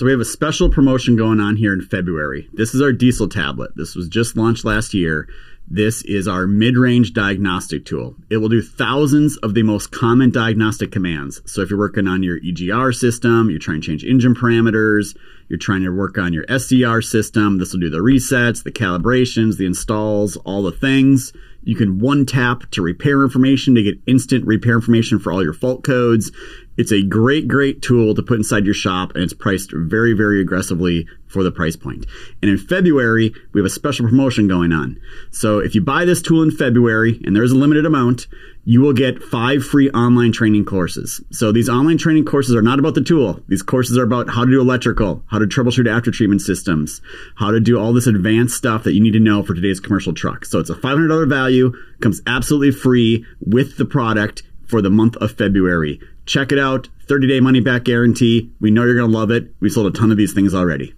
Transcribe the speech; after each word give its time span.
So 0.00 0.06
we 0.06 0.12
have 0.12 0.20
a 0.22 0.24
special 0.24 0.70
promotion 0.70 1.14
going 1.14 1.40
on 1.40 1.56
here 1.56 1.74
in 1.74 1.82
February. 1.82 2.48
This 2.54 2.74
is 2.74 2.80
our 2.80 2.90
diesel 2.90 3.28
tablet. 3.28 3.72
This 3.76 3.94
was 3.94 4.08
just 4.08 4.34
launched 4.34 4.64
last 4.64 4.94
year. 4.94 5.28
This 5.68 6.00
is 6.04 6.26
our 6.26 6.46
mid-range 6.46 7.12
diagnostic 7.12 7.84
tool. 7.84 8.16
It 8.30 8.38
will 8.38 8.48
do 8.48 8.62
thousands 8.62 9.36
of 9.36 9.52
the 9.52 9.62
most 9.62 9.92
common 9.92 10.30
diagnostic 10.30 10.90
commands. 10.90 11.42
So 11.44 11.60
if 11.60 11.68
you're 11.68 11.78
working 11.78 12.08
on 12.08 12.22
your 12.22 12.40
EGR 12.40 12.94
system, 12.94 13.50
you're 13.50 13.58
trying 13.58 13.82
to 13.82 13.86
change 13.86 14.02
engine 14.02 14.34
parameters, 14.34 15.14
you're 15.50 15.58
trying 15.58 15.82
to 15.82 15.90
work 15.90 16.16
on 16.16 16.32
your 16.32 16.46
SCR 16.48 17.02
system, 17.02 17.58
this 17.58 17.74
will 17.74 17.80
do 17.80 17.90
the 17.90 17.98
resets, 17.98 18.62
the 18.62 18.72
calibrations, 18.72 19.58
the 19.58 19.66
installs, 19.66 20.38
all 20.38 20.62
the 20.62 20.72
things. 20.72 21.34
You 21.62 21.76
can 21.76 21.98
one 21.98 22.26
tap 22.26 22.70
to 22.70 22.82
repair 22.82 23.22
information 23.22 23.74
to 23.74 23.82
get 23.82 24.00
instant 24.06 24.46
repair 24.46 24.74
information 24.74 25.18
for 25.18 25.32
all 25.32 25.42
your 25.42 25.52
fault 25.52 25.84
codes. 25.84 26.32
It's 26.76 26.92
a 26.92 27.02
great, 27.02 27.46
great 27.46 27.82
tool 27.82 28.14
to 28.14 28.22
put 28.22 28.38
inside 28.38 28.64
your 28.64 28.74
shop, 28.74 29.12
and 29.14 29.22
it's 29.22 29.34
priced 29.34 29.72
very, 29.74 30.14
very 30.14 30.40
aggressively 30.40 31.06
for 31.26 31.42
the 31.42 31.52
price 31.52 31.76
point. 31.76 32.06
And 32.40 32.50
in 32.50 32.58
February, 32.58 33.34
we 33.52 33.60
have 33.60 33.66
a 33.66 33.70
special 33.70 34.08
promotion 34.08 34.48
going 34.48 34.72
on. 34.72 34.98
So 35.30 35.58
if 35.58 35.74
you 35.74 35.82
buy 35.82 36.04
this 36.06 36.22
tool 36.22 36.42
in 36.42 36.50
February, 36.50 37.20
and 37.24 37.36
there's 37.36 37.52
a 37.52 37.56
limited 37.56 37.84
amount, 37.84 38.26
you 38.70 38.80
will 38.80 38.92
get 38.92 39.20
five 39.20 39.64
free 39.64 39.90
online 39.90 40.30
training 40.30 40.64
courses. 40.64 41.20
So 41.32 41.50
these 41.50 41.68
online 41.68 41.98
training 41.98 42.24
courses 42.24 42.54
are 42.54 42.62
not 42.62 42.78
about 42.78 42.94
the 42.94 43.00
tool. 43.00 43.40
These 43.48 43.64
courses 43.64 43.98
are 43.98 44.04
about 44.04 44.30
how 44.30 44.44
to 44.44 44.50
do 44.52 44.60
electrical, 44.60 45.24
how 45.26 45.40
to 45.40 45.46
troubleshoot 45.46 45.90
after 45.90 46.12
treatment 46.12 46.40
systems, 46.40 47.00
how 47.34 47.50
to 47.50 47.58
do 47.58 47.80
all 47.80 47.92
this 47.92 48.06
advanced 48.06 48.56
stuff 48.56 48.84
that 48.84 48.94
you 48.94 49.00
need 49.00 49.14
to 49.14 49.18
know 49.18 49.42
for 49.42 49.54
today's 49.54 49.80
commercial 49.80 50.14
truck. 50.14 50.44
So 50.44 50.60
it's 50.60 50.70
a 50.70 50.76
$500 50.76 51.28
value, 51.28 51.72
comes 52.00 52.22
absolutely 52.28 52.70
free 52.70 53.26
with 53.40 53.76
the 53.76 53.86
product 53.86 54.44
for 54.68 54.80
the 54.80 54.88
month 54.88 55.16
of 55.16 55.32
February. 55.32 55.98
Check 56.24 56.52
it 56.52 56.58
out. 56.60 56.88
30 57.08 57.26
day 57.26 57.40
money 57.40 57.58
back 57.58 57.82
guarantee. 57.82 58.52
We 58.60 58.70
know 58.70 58.84
you're 58.84 58.94
going 58.94 59.10
to 59.10 59.18
love 59.18 59.32
it. 59.32 59.52
We 59.58 59.68
sold 59.68 59.88
a 59.88 59.98
ton 59.98 60.12
of 60.12 60.16
these 60.16 60.32
things 60.32 60.54
already. 60.54 60.94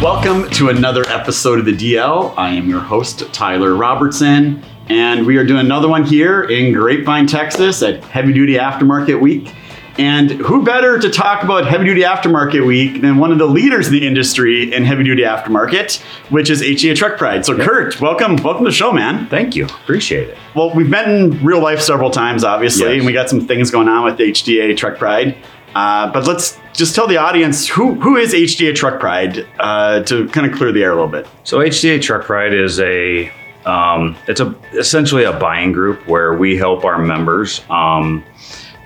Welcome 0.00 0.48
to 0.52 0.70
another 0.70 1.06
episode 1.08 1.58
of 1.58 1.66
the 1.66 1.76
DL. 1.76 2.32
I 2.38 2.50
am 2.54 2.70
your 2.70 2.80
host, 2.80 3.30
Tyler 3.34 3.74
Robertson, 3.74 4.62
and 4.88 5.26
we 5.26 5.36
are 5.36 5.44
doing 5.44 5.60
another 5.60 5.88
one 5.88 6.04
here 6.04 6.44
in 6.44 6.72
Grapevine, 6.72 7.26
Texas 7.26 7.82
at 7.82 8.02
Heavy 8.04 8.32
Duty 8.32 8.54
Aftermarket 8.54 9.20
Week. 9.20 9.52
And 9.98 10.30
who 10.30 10.64
better 10.64 10.98
to 10.98 11.10
talk 11.10 11.42
about 11.42 11.66
heavy 11.66 11.84
duty 11.84 12.02
aftermarket 12.02 12.64
week 12.64 13.02
than 13.02 13.18
one 13.18 13.32
of 13.32 13.38
the 13.38 13.44
leaders 13.44 13.88
in 13.88 13.92
the 13.92 14.06
industry 14.06 14.72
in 14.72 14.84
heavy 14.84 15.04
duty 15.04 15.24
aftermarket, 15.24 16.00
which 16.30 16.48
is 16.48 16.62
HDA 16.62 16.96
Truck 16.96 17.18
Pride. 17.18 17.44
So, 17.44 17.54
Curt, 17.58 18.00
welcome, 18.00 18.36
welcome 18.36 18.64
to 18.64 18.70
the 18.70 18.74
show, 18.74 18.92
man. 18.92 19.26
Thank 19.28 19.54
you. 19.56 19.66
Appreciate 19.66 20.28
it. 20.30 20.38
Well, 20.54 20.72
we've 20.74 20.88
met 20.88 21.08
in 21.10 21.44
real 21.44 21.60
life 21.60 21.80
several 21.80 22.10
times, 22.10 22.44
obviously, 22.44 22.86
Yes. 22.86 22.96
and 22.98 23.06
we 23.06 23.12
got 23.12 23.28
some 23.28 23.46
things 23.46 23.70
going 23.70 23.88
on 23.88 24.04
with 24.04 24.16
HDA 24.18 24.74
Truck 24.74 24.96
Pride. 24.96 25.36
Uh, 25.74 26.12
but 26.12 26.26
let's 26.26 26.58
just 26.72 26.94
tell 26.94 27.06
the 27.06 27.16
audience 27.16 27.68
who 27.68 27.94
who 27.94 28.16
is 28.16 28.32
HDA 28.32 28.74
Truck 28.74 29.00
Pride 29.00 29.46
uh, 29.58 30.02
to 30.04 30.28
kind 30.28 30.50
of 30.50 30.56
clear 30.56 30.72
the 30.72 30.82
air 30.82 30.92
a 30.92 30.94
little 30.94 31.08
bit. 31.08 31.26
So 31.44 31.58
HDA 31.58 32.02
Truck 32.02 32.24
Pride 32.24 32.52
is 32.54 32.80
a 32.80 33.30
um, 33.64 34.16
it's 34.26 34.40
a 34.40 34.54
essentially 34.72 35.24
a 35.24 35.32
buying 35.32 35.72
group 35.72 36.06
where 36.08 36.34
we 36.34 36.56
help 36.56 36.84
our 36.84 36.98
members 36.98 37.62
um, 37.70 38.24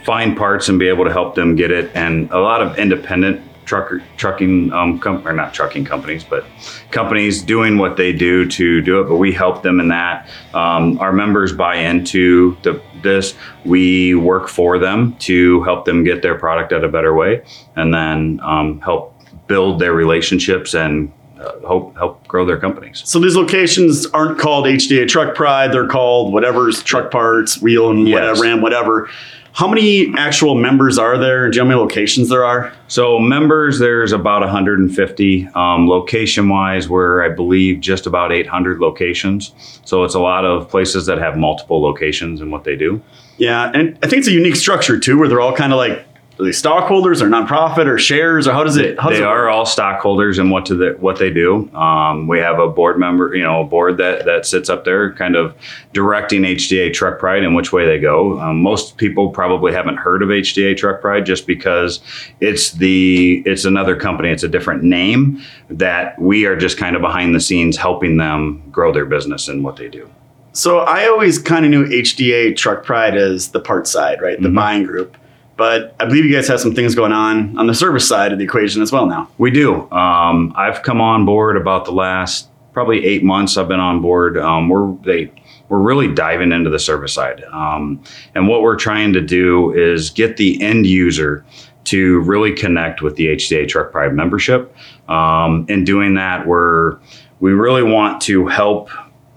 find 0.05 0.37
parts 0.37 0.69
and 0.69 0.79
be 0.79 0.89
able 0.89 1.05
to 1.05 1.13
help 1.13 1.35
them 1.35 1.55
get 1.57 1.71
it. 1.71 1.91
And 1.95 2.31
a 2.31 2.41
lot 2.41 2.61
of 2.61 2.79
independent 2.79 3.41
trucker 3.65 4.03
trucking 4.17 4.73
um, 4.73 4.99
com- 4.99 5.27
or 5.27 5.33
not 5.33 5.55
trucking 5.55 5.85
companies, 5.85 6.25
but 6.25 6.45
companies 6.91 7.43
doing 7.43 7.79
what 7.79 7.97
they 7.97 8.13
do 8.13 8.49
to 8.51 8.81
do 8.83 9.01
it. 9.01 9.05
But 9.05 9.17
we 9.17 9.33
help 9.33 9.63
them 9.63 9.81
in 9.81 9.89
that. 9.89 10.29
Um, 10.53 10.99
our 10.99 11.13
members 11.13 11.53
buy 11.53 11.77
into 11.77 12.57
the 12.63 12.81
this. 13.03 13.35
We 13.65 14.15
work 14.15 14.49
for 14.49 14.79
them 14.79 15.17
to 15.21 15.63
help 15.63 15.85
them 15.85 16.05
get 16.05 16.23
their 16.23 16.39
product 16.39 16.73
at 16.73 16.85
a 16.85 16.89
better 16.89 17.15
way, 17.15 17.45
and 17.77 17.93
then 17.93 18.41
um, 18.43 18.81
help 18.81 19.15
build 19.47 19.79
their 19.79 19.93
relationships 19.93 20.75
and 20.75 21.13
uh, 21.41 21.59
hope 21.67 21.97
help 21.97 22.27
grow 22.27 22.45
their 22.45 22.59
companies. 22.59 23.03
So 23.05 23.19
these 23.19 23.37
locations 23.37 24.07
aren't 24.07 24.39
called 24.39 24.67
HDA 24.67 25.09
Truck 25.09 25.35
Pride; 25.35 25.73
they're 25.73 25.89
called 25.89 26.33
whatever's 26.33 26.83
truck 26.83 27.11
parts, 27.11 27.61
wheel 27.61 27.91
and 27.91 28.07
Yes. 28.09 28.15
whatever, 28.15 28.41
ram, 28.43 28.61
whatever. 28.63 29.09
How 29.53 29.69
many 29.69 30.13
actual 30.19 30.57
members 30.57 30.99
are 30.99 31.17
there? 31.17 31.49
Do 31.49 31.57
you 31.57 31.63
know 31.63 31.67
how 31.71 31.77
many 31.77 31.81
locations 31.81 32.29
there 32.29 32.45
are? 32.45 32.73
So 32.89 33.21
members, 33.21 33.79
there's 33.79 34.11
about 34.11 34.41
150. 34.41 35.49
Um, 35.55 35.89
location 35.89 36.49
wise, 36.49 36.89
we're 36.89 37.25
I 37.25 37.29
believe 37.29 37.79
just 37.81 38.07
about 38.07 38.33
800 38.33 38.81
locations. 38.81 39.53
So 39.85 40.03
it's 40.03 40.15
a 40.17 40.21
lot 40.21 40.45
of 40.45 40.69
places 40.69 41.07
that 41.07 41.19
have 41.19 41.37
multiple 41.37 41.81
locations 41.81 42.41
and 42.41 42.51
what 42.51 42.65
they 42.65 42.75
do. 42.75 43.01
Yeah, 43.37 43.71
and 43.73 43.97
I 44.03 44.09
think 44.09 44.21
it's 44.21 44.29
a 44.29 44.33
unique 44.33 44.57
structure 44.57 44.99
too, 44.99 45.19
where 45.19 45.29
they're 45.29 45.41
all 45.41 45.55
kind 45.55 45.73
of 45.73 45.77
like 45.77 46.05
are 46.39 46.45
they 46.45 46.51
stockholders 46.53 47.23
or 47.23 47.27
nonprofit 47.29 47.87
or 47.87 47.97
shares 47.97 48.49
or 48.49 48.53
how 48.53 48.65
does 48.65 48.77
it? 48.77 48.99
How 48.99 49.09
does 49.11 49.19
they 49.19 49.25
it 49.25 49.29
are 49.29 49.49
all 49.49 49.65
stockholders 49.65 50.39
and 50.39 50.51
what 50.51 50.67
to 50.67 50.75
the, 50.75 50.97
what 50.99 51.17
they 51.19 51.31
do. 51.31 51.71
Um, 51.75 52.27
we 52.27 52.41
have 52.41 52.59
a 52.59 52.67
board 52.69 52.99
member, 52.99 53.37
you 53.37 53.45
know, 53.45 53.61
a 53.61 53.65
board 53.65 53.99
that 53.99 54.25
that 54.25 54.45
sits 54.45 54.69
up 54.69 54.85
there, 54.85 55.13
kind 55.13 55.37
of 55.37 55.55
directing 55.93 56.43
HDA 56.43 56.93
Truck 56.93 57.21
Pride 57.21 57.45
in 57.45 57.55
which 57.55 57.73
way 57.73 57.87
they 57.87 58.01
go. 58.01 58.41
Um, 58.41 58.61
most 58.63 58.97
people 58.97 59.31
probably 59.31 59.73
haven't 59.73 59.97
heard 59.97 60.23
of 60.23 60.29
HDA 60.31 60.77
Truck 60.77 61.01
Pride 61.01 61.25
just 61.25 61.47
because 61.47 62.01
it's 62.41 62.73
the 62.73 63.43
it's 63.47 63.65
another 63.65 63.95
company, 63.95 64.31
it's 64.31 64.43
a 64.43 64.49
different 64.49 64.83
name 64.83 65.41
that 65.71 66.19
we 66.21 66.47
are 66.47 66.57
just 66.57 66.79
kind 66.79 66.97
of 66.97 67.03
behind 67.03 67.35
the 67.35 67.41
scenes 67.41 67.77
helping 67.77 68.17
them 68.17 68.61
grow 68.73 68.93
their 68.93 69.07
business 69.07 69.47
and 69.47 69.63
what 69.63 69.77
they 69.77 69.89
do. 69.89 70.11
So 70.53 70.81
I 70.81 71.07
always 71.07 71.39
kind 71.39 71.65
of 71.65 71.71
knew 71.71 71.85
HDA 71.87 72.57
Truck 72.57 72.85
Pride 72.85 73.17
as 73.17 73.49
the 73.53 73.61
part 73.61 73.87
side, 73.87 74.21
right? 74.21 74.41
The 74.41 74.49
Mhm. 74.49 74.55
buying 74.55 74.83
group. 74.85 75.17
But 75.57 75.95
I 76.01 76.05
believe 76.07 76.25
you 76.25 76.35
guys 76.35 76.49
have 76.49 76.61
some 76.61 76.75
things 76.75 76.95
going 76.95 77.13
on 77.13 77.57
on 77.59 77.67
the 77.67 77.75
service 77.75 78.09
side 78.09 78.33
of 78.33 78.39
the 78.39 78.45
equation 78.45 78.83
as 78.83 78.91
well 78.91 79.07
now. 79.07 79.31
We 79.39 79.51
do. 79.51 79.91
Um, 79.93 80.53
I've 80.57 80.83
come 80.83 81.01
on 81.01 81.25
board 81.25 81.57
about 81.57 81.85
the 81.85 81.93
last 81.93 82.49
probably 82.73 83.05
eight 83.05 83.23
months. 83.23 83.57
I've 83.57 83.69
been 83.69 83.81
on 83.81 84.03
board. 84.03 84.37
Um, 84.37 84.69
we're 84.69 84.93
they 85.05 85.31
we're 85.69 85.79
really 85.79 86.13
diving 86.13 86.53
into 86.53 86.71
the 86.71 86.79
service 86.79 87.13
side, 87.13 87.45
um, 87.45 88.03
and 88.35 88.49
what 88.49 88.63
we're 88.63 88.77
trying 88.77 89.13
to 89.15 89.21
do 89.21 89.73
is 89.73 90.11
get 90.11 90.37
the 90.37 90.61
end 90.61 90.87
user 90.87 91.45
to 91.85 92.21
really 92.21 92.53
connect 92.53 93.03
with 93.03 93.17
the 93.17 93.27
HDA 93.29 93.69
Truck 93.69 93.93
Pride 93.93 94.15
membership. 94.15 94.75
Um, 95.09 95.67
in 95.69 95.85
doing 95.85 96.15
that, 96.15 96.47
we're 96.47 96.99
we 97.41 97.53
really 97.53 97.83
want 97.83 98.21
to 98.23 98.47
help 98.47 98.91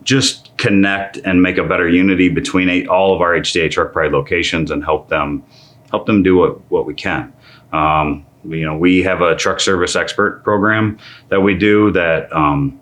just 0.03 0.55
connect 0.57 1.17
and 1.17 1.41
make 1.41 1.57
a 1.57 1.63
better 1.63 1.87
unity 1.87 2.29
between 2.29 2.87
all 2.87 3.13
of 3.13 3.21
our 3.21 3.33
HDA 3.33 3.69
Truck 3.69 3.93
Pride 3.93 4.11
locations 4.11 4.71
and 4.71 4.83
help 4.83 5.09
them 5.09 5.43
help 5.97 6.05
them 6.05 6.21
do 6.21 6.37
what, 6.37 6.71
what 6.71 6.85
we 6.85 6.93
can. 6.93 7.33
Um, 7.73 8.25
you 8.45 8.63
know, 8.63 8.77
we 8.77 9.01
have 9.03 9.21
a 9.21 9.35
truck 9.35 9.59
service 9.59 9.95
expert 9.95 10.43
program 10.43 10.99
that 11.29 11.41
we 11.41 11.57
do 11.57 11.91
that 11.91 12.31
um, 12.31 12.79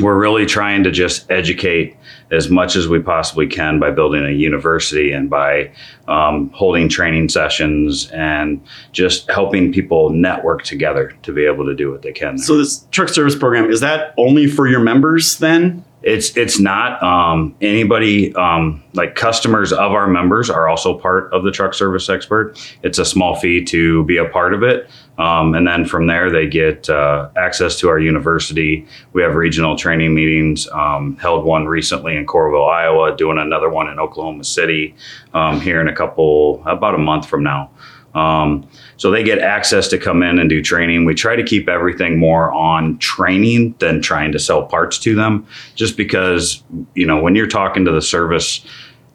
we're 0.00 0.18
really 0.18 0.44
trying 0.44 0.84
to 0.84 0.90
just 0.90 1.30
educate 1.30 1.96
as 2.30 2.50
much 2.50 2.76
as 2.76 2.86
we 2.86 3.00
possibly 3.00 3.46
can 3.46 3.78
by 3.78 3.90
building 3.90 4.24
a 4.26 4.30
university 4.30 5.12
and 5.12 5.30
by 5.30 5.70
um, 6.08 6.50
holding 6.50 6.88
training 6.88 7.28
sessions 7.30 8.10
and 8.10 8.60
just 8.92 9.30
helping 9.30 9.72
people 9.72 10.10
network 10.10 10.62
together 10.62 11.16
to 11.22 11.32
be 11.32 11.46
able 11.46 11.64
to 11.64 11.74
do 11.74 11.90
what 11.90 12.02
they 12.02 12.12
can. 12.12 12.36
So 12.36 12.58
this 12.58 12.86
truck 12.90 13.08
service 13.08 13.34
program 13.34 13.70
is 13.70 13.80
that 13.80 14.12
only 14.18 14.46
for 14.46 14.68
your 14.68 14.80
members 14.80 15.38
then? 15.38 15.82
It's 16.06 16.36
it's 16.36 16.60
not 16.60 17.02
um, 17.02 17.56
anybody 17.60 18.32
um, 18.36 18.80
like 18.94 19.16
customers 19.16 19.72
of 19.72 19.90
our 19.90 20.06
members 20.06 20.48
are 20.48 20.68
also 20.68 20.96
part 20.96 21.32
of 21.32 21.42
the 21.42 21.50
truck 21.50 21.74
service 21.74 22.08
expert. 22.08 22.56
It's 22.84 23.00
a 23.00 23.04
small 23.04 23.34
fee 23.34 23.64
to 23.64 24.04
be 24.04 24.16
a 24.16 24.28
part 24.28 24.54
of 24.54 24.62
it, 24.62 24.88
um, 25.18 25.56
and 25.56 25.66
then 25.66 25.84
from 25.84 26.06
there 26.06 26.30
they 26.30 26.46
get 26.46 26.88
uh, 26.88 27.28
access 27.36 27.76
to 27.80 27.88
our 27.88 27.98
university. 27.98 28.86
We 29.14 29.22
have 29.22 29.34
regional 29.34 29.76
training 29.76 30.14
meetings. 30.14 30.68
Um, 30.68 31.16
held 31.16 31.44
one 31.44 31.66
recently 31.66 32.16
in 32.16 32.24
Coralville, 32.24 32.70
Iowa. 32.70 33.16
Doing 33.16 33.38
another 33.38 33.68
one 33.68 33.88
in 33.88 33.98
Oklahoma 33.98 34.44
City 34.44 34.94
um, 35.34 35.60
here 35.60 35.80
in 35.80 35.88
a 35.88 35.94
couple 35.96 36.62
about 36.66 36.94
a 36.94 36.98
month 36.98 37.26
from 37.26 37.42
now. 37.42 37.68
Um, 38.16 38.66
so 38.96 39.10
they 39.10 39.22
get 39.22 39.38
access 39.40 39.88
to 39.88 39.98
come 39.98 40.22
in 40.22 40.38
and 40.38 40.48
do 40.48 40.62
training. 40.62 41.04
We 41.04 41.14
try 41.14 41.36
to 41.36 41.44
keep 41.44 41.68
everything 41.68 42.18
more 42.18 42.50
on 42.52 42.96
training 42.98 43.74
than 43.78 44.00
trying 44.00 44.32
to 44.32 44.38
sell 44.38 44.64
parts 44.64 44.98
to 45.00 45.14
them, 45.14 45.46
just 45.74 45.96
because 45.98 46.62
you 46.94 47.06
know 47.06 47.20
when 47.20 47.34
you're 47.34 47.46
talking 47.46 47.84
to 47.84 47.92
the 47.92 48.00
service, 48.00 48.64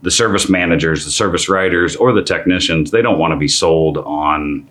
the 0.03 0.11
service 0.11 0.49
managers, 0.49 1.03
the 1.03 1.11
service 1.11 1.49
writers, 1.49 1.95
or 1.95 2.13
the 2.13 2.21
technicians, 2.21 2.91
they 2.91 3.01
don't 3.01 3.17
want 3.17 3.31
to 3.31 3.37
be 3.37 3.47
sold 3.47 3.97
on 3.97 4.67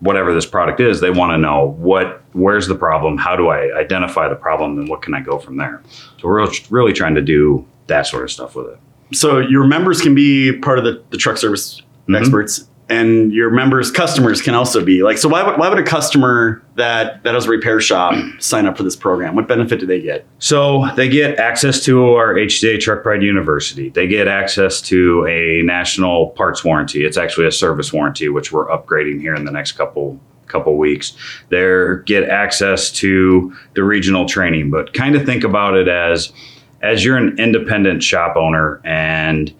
whatever 0.00 0.34
this 0.34 0.46
product 0.46 0.80
is. 0.80 1.00
They 1.00 1.10
want 1.10 1.32
to 1.32 1.38
know 1.38 1.76
what, 1.78 2.22
where's 2.32 2.66
the 2.66 2.74
problem, 2.74 3.18
how 3.18 3.36
do 3.36 3.48
I 3.48 3.78
identify 3.78 4.28
the 4.28 4.34
problem, 4.34 4.78
and 4.78 4.88
what 4.88 5.02
can 5.02 5.12
I 5.14 5.20
go 5.20 5.38
from 5.38 5.56
there. 5.58 5.82
So 6.18 6.26
we're 6.26 6.48
really 6.70 6.94
trying 6.94 7.14
to 7.16 7.20
do 7.22 7.66
that 7.86 8.06
sort 8.06 8.24
of 8.24 8.30
stuff 8.30 8.56
with 8.56 8.68
it. 8.68 8.78
So 9.12 9.40
your 9.40 9.66
members 9.66 10.00
can 10.00 10.14
be 10.14 10.52
part 10.58 10.78
of 10.78 10.84
the, 10.84 11.02
the 11.10 11.18
truck 11.18 11.36
service 11.36 11.82
Mhm. 12.08 12.18
experts 12.18 12.66
and 12.90 13.32
your 13.32 13.50
members 13.50 13.90
customers 13.90 14.42
can 14.42 14.54
also 14.54 14.84
be 14.84 15.02
like 15.02 15.16
so 15.16 15.28
why 15.28 15.42
would, 15.42 15.58
why 15.58 15.68
would 15.68 15.78
a 15.78 15.82
customer 15.82 16.62
that 16.74 17.22
that 17.22 17.34
has 17.34 17.46
a 17.46 17.48
repair 17.48 17.80
shop 17.80 18.14
sign 18.40 18.66
up 18.66 18.76
for 18.76 18.82
this 18.82 18.96
program 18.96 19.34
what 19.34 19.46
benefit 19.48 19.80
do 19.80 19.86
they 19.86 20.00
get 20.00 20.26
So 20.38 20.86
they 20.96 21.08
get 21.08 21.38
access 21.38 21.84
to 21.84 22.14
our 22.14 22.34
hda 22.34 22.80
Truck 22.80 23.02
Pride 23.02 23.22
University. 23.22 23.90
They 23.90 24.06
get 24.06 24.26
access 24.26 24.80
to 24.82 25.26
a 25.26 25.62
national 25.62 26.30
parts 26.30 26.64
warranty. 26.64 27.04
It's 27.04 27.16
actually 27.16 27.46
a 27.46 27.52
service 27.52 27.92
warranty, 27.92 28.28
which 28.28 28.52
we're 28.52 28.68
upgrading 28.68 29.20
here 29.20 29.34
in 29.34 29.44
the 29.44 29.52
next 29.52 29.72
couple 29.72 30.18
couple 30.46 30.76
weeks. 30.76 31.16
They 31.48 31.96
get 32.04 32.24
access 32.24 32.90
to 32.92 33.54
the 33.74 33.84
regional 33.84 34.26
training, 34.26 34.70
but 34.70 34.92
kind 34.92 35.14
of 35.14 35.24
think 35.24 35.44
about 35.44 35.76
it 35.76 35.88
as 35.88 36.32
as 36.82 37.04
you're 37.04 37.16
an 37.16 37.38
independent 37.38 38.02
shop 38.02 38.36
owner 38.36 38.80
and 38.84 39.54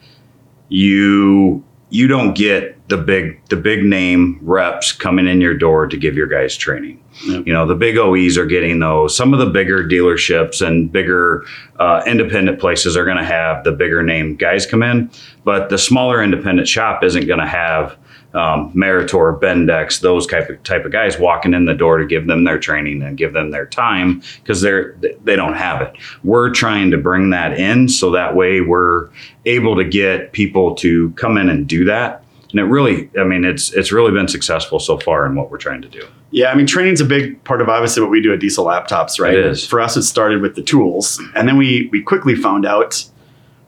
you 0.69 1.63
you 1.91 2.09
don't 2.09 2.35
get 2.35 2.80
the 2.91 2.97
big 2.97 3.43
the 3.47 3.57
big 3.57 3.85
name 3.85 4.39
reps 4.43 4.93
coming 4.93 5.27
in 5.27 5.41
your 5.41 5.55
door 5.55 5.87
to 5.87 5.97
give 5.97 6.17
your 6.17 6.27
guys 6.27 6.57
training. 6.57 7.03
Yep. 7.27 7.47
You 7.47 7.53
know, 7.53 7.67
the 7.67 7.75
big 7.75 7.97
OEs 7.97 8.37
are 8.37 8.47
getting 8.47 8.81
those. 8.81 9.17
Some 9.17 9.33
of 9.33 9.39
the 9.41 9.47
bigger 9.47 9.85
dealerships 9.85 10.65
and 10.67 10.91
bigger 10.91 11.45
uh, 11.79 12.03
independent 12.07 12.61
places 12.61 12.97
are 12.97 13.05
going 13.05 13.17
to 13.17 13.25
have 13.25 13.65
the 13.65 13.73
bigger 13.73 14.03
name 14.03 14.37
guys 14.37 14.67
come 14.67 14.83
in, 14.83 15.11
but 15.45 15.71
the 15.71 15.79
smaller 15.79 16.23
independent 16.23 16.69
shop 16.69 17.03
isn't 17.05 17.27
going 17.27 17.41
to 17.41 17.47
have 17.47 17.97
um, 18.35 18.73
Meritor, 18.75 19.41
Bendix, 19.41 20.01
those 20.01 20.27
type 20.27 20.49
of 20.51 20.63
type 20.63 20.85
of 20.85 20.93
guys 20.93 21.19
walking 21.19 21.55
in 21.55 21.65
the 21.65 21.75
door 21.75 21.99
to 21.99 22.07
give 22.07 22.27
them 22.27 22.45
their 22.45 22.59
training 22.59 23.03
and 23.03 23.17
give 23.17 23.33
them 23.33 23.51
their 23.51 23.67
time 23.67 24.23
because 24.37 24.61
they're 24.61 24.97
they 25.25 25.37
don't 25.37 25.55
have 25.55 25.81
it. 25.81 25.97
We're 26.23 26.51
trying 26.51 26.91
to 26.93 26.99
bring 26.99 27.31
that 27.31 27.59
in 27.59 27.89
so 27.89 28.11
that 28.13 28.35
way 28.37 28.61
we're 28.61 29.09
able 29.47 29.77
to 29.77 29.85
get 29.85 30.33
people 30.33 30.75
to 30.77 31.11
come 31.13 31.37
in 31.39 31.49
and 31.49 31.69
do 31.69 31.85
that. 31.87 32.25
And 32.51 32.59
it 32.61 32.65
really, 32.65 33.09
I 33.19 33.25
mean, 33.25 33.45
it's 33.45 33.73
it's 33.73 33.93
really 33.93 34.11
been 34.13 34.29
successful 34.29 34.79
so 34.81 34.99
far 34.99 35.25
in 35.27 35.35
what 35.37 35.51
we're 35.51 35.59
trying 35.59 35.83
to 35.83 35.89
do. 35.89 36.07
Yeah, 36.33 36.51
I 36.51 36.55
mean, 36.55 36.67
training's 36.67 37.01
a 37.01 37.05
big 37.05 37.43
part 37.45 37.61
of 37.61 37.69
obviously 37.69 38.03
what 38.03 38.11
we 38.11 38.21
do 38.21 38.33
at 38.33 38.41
Diesel 38.41 38.65
Laptops, 38.67 39.21
right? 39.21 39.35
It 39.35 39.45
is. 39.47 39.67
For 39.67 39.81
us, 39.81 39.97
it 39.97 40.03
started 40.03 40.41
with 40.43 40.55
the 40.57 40.63
tools, 40.63 41.21
and 41.35 41.47
then 41.49 41.57
we 41.57 41.89
we 41.93 42.03
quickly 42.03 42.35
found 42.35 42.67
out, 42.67 43.05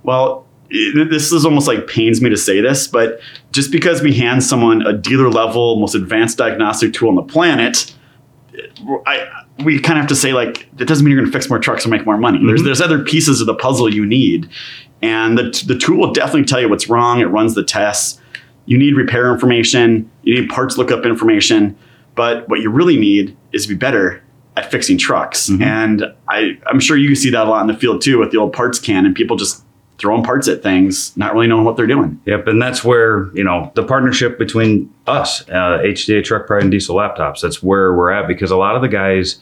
well, 0.03 0.47
this 0.71 1.33
is 1.33 1.45
almost 1.45 1.69
like 1.69 1.87
pains 1.87 2.21
me 2.23 2.31
to 2.31 2.37
say 2.37 2.61
this, 2.61 2.89
but 2.89 3.21
just 3.53 3.71
because 3.71 4.01
we 4.03 4.15
hand 4.15 4.43
someone 4.43 4.81
a 4.87 4.93
dealer 4.93 5.29
level, 5.31 5.77
most 5.79 5.95
advanced 5.95 6.39
diagnostic 6.39 6.93
tool 6.95 7.09
on 7.11 7.15
the 7.17 7.23
planet, 7.23 7.95
I 9.07 9.29
we 9.65 9.79
kind 9.79 9.99
of 9.99 10.03
have 10.03 10.09
to 10.09 10.17
say 10.17 10.33
like 10.33 10.67
it 10.79 10.87
doesn't 10.89 11.05
mean 11.05 11.13
you're 11.13 11.21
going 11.21 11.31
to 11.31 11.37
fix 11.39 11.49
more 11.49 11.59
trucks 11.59 11.87
or 11.87 11.89
make 11.91 12.05
more 12.07 12.19
money. 12.19 12.41
There's 12.45 12.63
Mhm. 12.63 12.65
there's 12.65 12.81
other 12.81 12.99
pieces 13.01 13.41
of 13.41 13.47
the 13.47 13.55
puzzle 13.55 13.93
you 13.93 14.05
need, 14.07 14.49
and 15.03 15.39
the 15.39 15.65
the 15.67 15.77
tool 15.79 15.99
will 15.99 16.13
definitely 16.13 16.45
tell 16.45 16.61
you 16.61 16.69
what's 16.69 16.89
wrong. 16.89 17.21
It 17.21 17.27
runs 17.27 17.55
the 17.55 17.63
tests. 17.63 18.19
You 18.67 18.79
need 18.79 18.95
repair 18.97 19.33
information. 19.33 20.11
You 20.23 20.41
need 20.41 20.49
parts 20.51 20.79
lookup 20.79 21.05
information. 21.05 21.77
But 22.15 22.49
what 22.49 22.61
you 22.61 22.71
really 22.71 22.97
need 22.99 23.37
is 23.53 23.63
to 23.65 23.69
be 23.71 23.75
better 23.75 24.23
at 24.57 24.71
fixing 24.71 24.99
trucks. 24.99 25.49
Mhm. 25.49 25.63
And 25.63 26.05
I, 26.29 26.59
I'm 26.67 26.79
sure 26.79 26.97
you 26.97 27.09
can 27.09 27.17
see 27.17 27.31
that 27.31 27.47
a 27.47 27.51
lot 27.51 27.63
in 27.63 27.67
the 27.69 27.75
field 27.75 28.03
too 28.03 28.19
with 28.19 28.31
the 28.33 28.39
old 28.39 28.53
parts 28.53 28.79
can 28.79 29.07
and 29.07 29.15
people 29.15 29.37
just 29.37 29.65
throwing 29.99 30.23
parts 30.23 30.49
at 30.49 30.63
things, 30.63 31.17
not 31.17 31.33
really 31.33 31.47
knowing 31.47 31.65
what 31.65 31.77
they're 31.77 31.87
doing. 31.87 32.21
Yep, 32.27 32.49
and 32.49 32.61
that's 32.61 32.85
where 32.85 33.31
you 33.35 33.45
know 33.45 33.71
the 33.75 33.83
partnership 33.85 34.39
between 34.39 34.93
us, 35.07 35.49
uh, 35.49 35.79
HDA 35.83 36.23
Truck 36.25 36.47
Pride 36.47 36.63
and 36.63 36.71
Diesel 36.71 36.97
Laptops. 36.97 37.41
That's 37.41 37.63
where 37.63 37.95
we're 37.95 38.11
at 38.11 38.27
because 38.29 38.51
a 38.51 38.57
lot 38.57 38.75
of 38.77 38.83
the 38.83 38.89
guys 38.89 39.39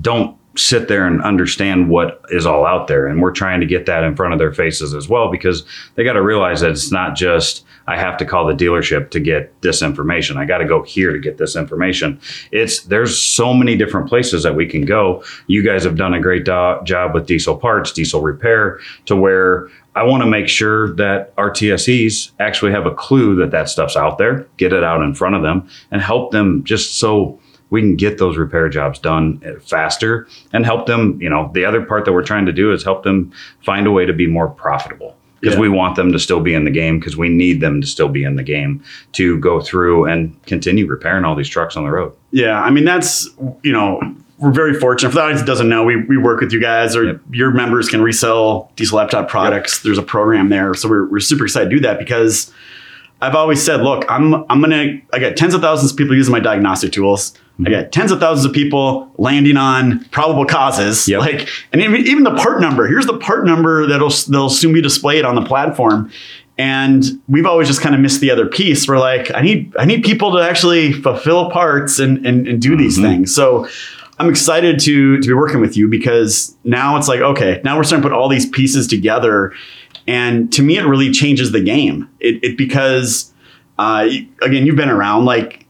don't 0.00 0.36
sit 0.56 0.88
there 0.88 1.06
and 1.06 1.22
understand 1.22 1.88
what 1.88 2.20
is 2.30 2.46
all 2.46 2.64
out 2.64 2.86
there, 2.86 3.06
and 3.06 3.20
we're 3.20 3.32
trying 3.32 3.60
to 3.60 3.66
get 3.66 3.86
that 3.86 4.04
in 4.04 4.14
front 4.14 4.32
of 4.32 4.38
their 4.38 4.52
faces 4.52 4.94
as 4.94 5.08
well 5.08 5.30
because 5.30 5.64
they 5.94 6.04
got 6.04 6.12
to 6.14 6.22
realize 6.22 6.60
that 6.60 6.70
it's 6.70 6.92
not 6.92 7.16
just 7.16 7.64
I 7.86 7.98
have 7.98 8.16
to 8.18 8.24
call 8.24 8.46
the 8.46 8.54
dealership 8.54 9.10
to 9.10 9.20
get 9.20 9.60
this 9.60 9.82
information. 9.82 10.36
I 10.36 10.46
got 10.46 10.58
to 10.58 10.64
go 10.64 10.82
here 10.82 11.12
to 11.12 11.18
get 11.18 11.38
this 11.38 11.54
information. 11.56 12.18
It's 12.50 12.82
there's 12.84 13.20
so 13.20 13.52
many 13.52 13.76
different 13.76 14.08
places 14.08 14.42
that 14.42 14.54
we 14.54 14.66
can 14.66 14.84
go. 14.84 15.22
You 15.46 15.62
guys 15.62 15.84
have 15.84 15.96
done 15.96 16.14
a 16.14 16.20
great 16.20 16.44
do- 16.44 16.80
job 16.84 17.14
with 17.14 17.26
diesel 17.26 17.56
parts, 17.56 17.92
diesel 17.92 18.22
repair, 18.22 18.80
to 19.06 19.16
where 19.16 19.68
I 19.94 20.02
want 20.02 20.22
to 20.22 20.28
make 20.28 20.48
sure 20.48 20.94
that 20.96 21.32
our 21.36 21.50
TSEs 21.50 22.32
actually 22.40 22.72
have 22.72 22.86
a 22.86 22.94
clue 22.94 23.36
that 23.36 23.50
that 23.52 23.68
stuff's 23.68 23.96
out 23.96 24.18
there, 24.18 24.46
get 24.56 24.72
it 24.72 24.82
out 24.82 25.02
in 25.02 25.14
front 25.14 25.36
of 25.36 25.42
them, 25.42 25.68
and 25.90 26.00
help 26.00 26.32
them 26.32 26.64
just 26.64 26.98
so 26.98 27.38
we 27.70 27.80
can 27.80 27.96
get 27.96 28.18
those 28.18 28.36
repair 28.36 28.68
jobs 28.68 28.98
done 28.98 29.40
uh, 29.44 29.58
faster 29.60 30.26
and 30.52 30.64
help 30.64 30.86
them. 30.86 31.20
You 31.20 31.30
know, 31.30 31.50
the 31.54 31.64
other 31.64 31.82
part 31.84 32.04
that 32.04 32.12
we're 32.12 32.22
trying 32.24 32.46
to 32.46 32.52
do 32.52 32.72
is 32.72 32.84
help 32.84 33.02
them 33.02 33.32
find 33.62 33.86
a 33.86 33.90
way 33.90 34.06
to 34.06 34.12
be 34.12 34.26
more 34.26 34.48
profitable 34.48 35.16
because 35.40 35.56
Yeah. 35.56 35.60
we 35.62 35.68
want 35.68 35.96
them 35.96 36.12
to 36.12 36.18
still 36.18 36.40
be 36.40 36.54
in 36.54 36.64
the 36.64 36.70
game 36.70 36.98
because 36.98 37.16
we 37.16 37.28
need 37.28 37.60
them 37.60 37.80
to 37.80 37.86
still 37.86 38.08
be 38.08 38.24
in 38.24 38.36
the 38.36 38.42
game 38.42 38.82
to 39.12 39.38
go 39.40 39.60
through 39.60 40.06
and 40.06 40.34
continue 40.46 40.86
repairing 40.86 41.24
all 41.24 41.34
these 41.34 41.48
trucks 41.48 41.76
on 41.76 41.84
the 41.84 41.90
road. 41.90 42.12
Yeah, 42.30 42.60
I 42.62 42.70
mean 42.70 42.84
that's 42.84 43.28
you 43.62 43.72
know 43.72 44.00
we're 44.38 44.50
very 44.50 44.74
fortunate. 44.74 45.10
For 45.10 45.14
the 45.16 45.22
audience 45.22 45.40
that 45.42 45.46
doesn't 45.46 45.68
know, 45.68 45.84
we, 45.84 46.02
we 46.04 46.16
work 46.18 46.40
with 46.40 46.52
you 46.52 46.60
guys, 46.60 46.96
or 46.96 47.04
Yep. 47.04 47.20
your 47.30 47.50
members 47.52 47.88
can 47.88 48.02
resell 48.02 48.70
diesel 48.74 48.98
laptop 48.98 49.28
products. 49.28 49.82
There's 49.82 49.96
a 49.96 50.02
program 50.02 50.48
there, 50.48 50.74
so 50.74 50.88
we're, 50.88 51.06
we're 51.08 51.20
super 51.20 51.44
excited 51.44 51.70
to 51.70 51.76
do 51.76 51.80
that 51.82 51.98
because 52.00 52.52
I've 53.24 53.34
always 53.34 53.62
said, 53.64 53.80
look, 53.82 54.04
I'm 54.08 54.34
I'm 54.50 54.60
gonna 54.60 55.00
I 55.12 55.18
got 55.18 55.36
tens 55.36 55.54
of 55.54 55.60
thousands 55.60 55.92
of 55.92 55.96
people 55.96 56.14
using 56.14 56.32
my 56.32 56.40
diagnostic 56.40 56.92
tools. 56.92 57.34
I 57.64 57.70
got 57.70 57.92
tens 57.92 58.10
of 58.10 58.18
thousands 58.18 58.44
of 58.46 58.52
people 58.52 59.12
landing 59.16 59.56
on 59.56 60.04
probable 60.06 60.44
causes, 60.44 61.06
Yep. 61.06 61.20
like, 61.20 61.48
and 61.72 61.80
even, 61.80 62.00
even 62.04 62.24
the 62.24 62.34
part 62.34 62.60
number. 62.60 62.88
Here's 62.88 63.06
the 63.06 63.16
part 63.16 63.46
number 63.46 63.86
that'll 63.86 64.08
that'll 64.10 64.48
soon 64.50 64.72
be 64.72 64.80
displayed 64.82 65.24
on 65.24 65.36
the 65.36 65.42
platform. 65.44 66.10
And 66.58 67.04
we've 67.28 67.46
always 67.46 67.66
just 67.68 67.80
kind 67.80 67.94
of 67.94 68.00
missed 68.00 68.20
the 68.20 68.30
other 68.30 68.46
piece. 68.46 68.86
We're 68.86 68.98
like, 68.98 69.32
I 69.34 69.40
need 69.42 69.74
I 69.78 69.84
need 69.84 70.04
people 70.04 70.32
to 70.32 70.38
actually 70.38 70.92
fulfill 70.92 71.50
parts 71.50 71.98
and 71.98 72.24
and, 72.26 72.46
and 72.48 72.60
do 72.62 72.76
these 72.76 72.98
Mhm. 72.98 73.02
things. 73.02 73.34
So 73.34 73.66
I'm 74.18 74.28
excited 74.28 74.78
to 74.80 75.18
to 75.20 75.26
be 75.26 75.34
working 75.34 75.60
with 75.60 75.76
you 75.76 75.88
because 75.88 76.56
now 76.64 76.96
it's 76.96 77.08
like, 77.08 77.20
okay, 77.20 77.60
now 77.64 77.76
we're 77.76 77.82
starting 77.84 78.02
to 78.02 78.08
put 78.08 78.16
all 78.16 78.28
these 78.28 78.46
pieces 78.46 78.86
together. 78.86 79.52
And 80.06 80.52
to 80.52 80.62
me, 80.62 80.76
it 80.76 80.82
really 80.84 81.10
changes 81.10 81.52
the 81.52 81.60
game. 81.60 82.08
It, 82.20 82.42
it 82.44 82.58
because 82.58 83.32
uh, 83.78 84.08
again, 84.42 84.66
you've 84.66 84.76
been 84.76 84.90
around 84.90 85.24
like 85.24 85.66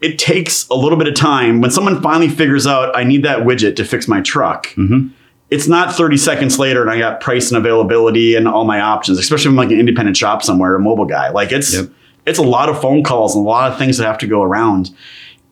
it 0.00 0.18
takes 0.18 0.66
a 0.68 0.74
little 0.74 0.98
bit 0.98 1.06
of 1.06 1.14
time 1.14 1.60
when 1.60 1.70
someone 1.70 2.00
finally 2.02 2.28
figures 2.28 2.66
out 2.66 2.96
I 2.96 3.04
need 3.04 3.22
that 3.24 3.40
widget 3.40 3.76
to 3.76 3.84
fix 3.84 4.08
my 4.08 4.20
truck. 4.20 4.68
Mm-hmm. 4.68 5.08
It's 5.50 5.66
not 5.66 5.92
30 5.94 6.16
seconds 6.16 6.58
later 6.58 6.80
and 6.80 6.90
I 6.90 6.98
got 6.98 7.20
price 7.20 7.50
and 7.50 7.58
availability 7.58 8.36
and 8.36 8.46
all 8.46 8.64
my 8.64 8.80
options, 8.80 9.18
especially 9.18 9.46
if 9.46 9.50
I'm 9.50 9.56
like 9.56 9.70
an 9.70 9.80
independent 9.80 10.16
shop 10.16 10.42
somewhere, 10.42 10.74
a 10.76 10.80
mobile 10.80 11.06
guy. 11.06 11.30
Like 11.30 11.52
it's 11.52 11.74
Yep. 11.74 11.90
it's 12.26 12.38
a 12.38 12.42
lot 12.42 12.68
of 12.68 12.80
phone 12.80 13.02
calls 13.02 13.34
and 13.34 13.44
a 13.44 13.48
lot 13.48 13.70
of 13.70 13.78
things 13.78 13.98
that 13.98 14.06
have 14.06 14.18
to 14.18 14.26
go 14.26 14.42
around. 14.42 14.90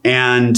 And 0.04 0.56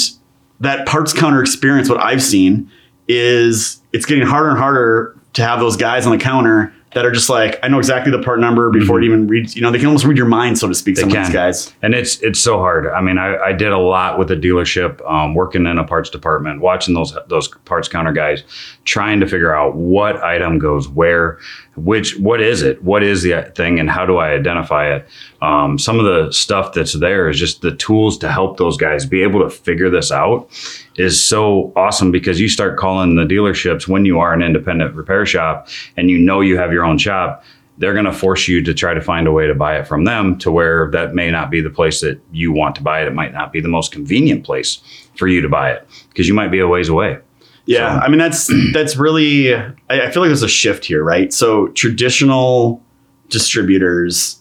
that 0.61 0.87
parts 0.87 1.13
counter 1.13 1.41
experience, 1.41 1.89
what 1.89 2.03
I've 2.03 2.23
seen 2.23 2.71
is 3.09 3.81
it's 3.93 4.07
getting 4.07 4.27
harder 4.27 4.51
and 4.51 4.59
harder 4.59 5.19
to 5.33 5.43
have 5.43 5.59
those 5.59 5.77
guys 5.77 6.07
on 6.07 6.13
the 6.13 6.23
counter 6.23 6.73
that 6.93 7.07
are 7.07 7.13
just 7.13 7.31
like, 7.31 7.59
I 7.63 7.69
know 7.69 7.79
exactly 7.79 8.11
the 8.11 8.23
part 8.23 8.41
number 8.41 8.69
before 8.71 9.01
it 9.01 9.05
even 9.05 9.29
reads, 9.29 9.55
you 9.55 9.63
know, 9.63 9.71
they 9.71 9.79
can 9.79 9.87
almost 9.87 10.05
read 10.05 10.17
your 10.17 10.27
mind, 10.27 10.59
so 10.59 10.67
to 10.67 10.75
speak, 10.75 10.97
They 10.97 11.03
some 11.03 11.11
of 11.11 11.17
these 11.17 11.33
guys. 11.33 11.73
and 11.83 11.95
it's 11.95 12.19
it's 12.21 12.41
so 12.41 12.59
hard. 12.59 12.89
I 12.89 13.01
mean, 13.01 13.17
I, 13.17 13.37
I 13.37 13.53
did 13.53 13.71
a 13.71 13.79
lot 13.79 14.19
with 14.19 14.31
a 14.33 14.37
dealership, 14.37 15.01
um, 15.09 15.35
working 15.35 15.67
in 15.67 15.79
a 15.79 15.85
parts 15.85 16.11
department, 16.11 16.61
watching 16.61 16.95
those 16.95 17.17
those 17.29 17.47
parts 17.65 17.87
counter 17.89 18.13
guys, 18.13 18.43
trying 18.85 19.21
to 19.21 19.27
figure 19.29 19.55
out 19.55 19.77
what 19.77 20.17
item 20.23 20.59
goes 20.59 20.89
where, 20.89 21.39
which 21.85 22.19
what 22.19 22.41
is 22.41 22.63
it, 22.63 22.83
what 22.83 23.03
is 23.03 23.23
the 23.23 23.51
thing, 23.55 23.79
and 23.79 23.91
how 23.91 24.07
do 24.07 24.19
I 24.19 24.31
identify 24.31 24.95
it. 24.95 25.07
Um, 25.43 25.79
some 25.79 25.99
of 25.99 26.05
the 26.05 26.31
stuff 26.33 26.73
that's 26.73 26.93
there 26.95 27.29
is 27.29 27.39
just 27.39 27.63
the 27.63 27.75
tools 27.77 28.19
to 28.19 28.31
help 28.31 28.57
those 28.57 28.77
guys 28.77 29.07
be 29.07 29.23
able 29.23 29.41
to 29.41 29.51
figure 29.51 29.91
this 29.91 30.13
out 30.13 30.49
is 30.97 31.23
so 31.23 31.73
awesome 31.77 32.11
because 32.11 32.41
you 32.41 32.49
start 32.49 32.79
calling 32.79 33.17
the 33.17 33.25
dealerships 33.25 33.89
when 33.89 34.05
you 34.05 34.19
are 34.19 34.33
an 34.33 34.43
independent 34.43 34.95
repair 34.95 35.25
shop 35.25 35.69
and 35.97 36.11
you 36.11 36.19
know 36.19 36.41
you 36.41 36.59
have 36.59 36.73
your 36.73 36.85
own 36.85 36.99
shop 36.99 37.45
they're 37.81 37.95
going 37.95 38.05
to 38.05 38.13
force 38.13 38.47
you 38.47 38.63
to 38.63 38.75
try 38.75 38.93
to 38.93 39.01
find 39.01 39.27
a 39.27 39.33
way 39.33 39.47
to 39.47 39.55
buy 39.55 39.79
it 39.79 39.87
from 39.87 40.05
them 40.05 40.37
to 40.39 40.53
where 40.53 40.91
that 40.91 41.15
may 41.15 41.31
not 41.31 41.51
be 41.51 41.63
the 41.63 41.71
place 41.71 42.03
that 42.03 42.21
you 42.31 42.53
want 42.53 42.75
to 42.75 42.83
buy 42.83 43.01
it. 43.01 43.09
It 43.09 43.15
might 43.15 43.33
not 43.33 43.53
be 43.53 43.61
the 43.63 43.69
most 43.69 43.91
convenient 43.91 44.45
place 44.45 44.83
for 45.17 45.27
you 45.27 45.41
to 45.41 45.49
buy 45.49 45.71
it 45.73 45.89
because 46.11 46.29
you 46.29 46.35
might 46.35 46.49
be 46.49 46.59
a 46.59 46.69
ways 46.69 46.91
away. 46.91 47.19
Yeah, 47.67 47.99
So- 48.01 48.05
I 48.05 48.09
mean 48.09 48.19
that's 48.19 48.51
that's 48.73 48.97
really. 48.97 49.55
I, 49.55 49.71
I 49.89 50.11
feel 50.11 50.23
like 50.23 50.29
there's 50.29 50.43
a 50.43 50.49
shift 50.49 50.85
here, 50.85 51.03
right? 51.05 51.33
So 51.33 51.69
traditional 51.69 52.83
distributors, 53.29 54.41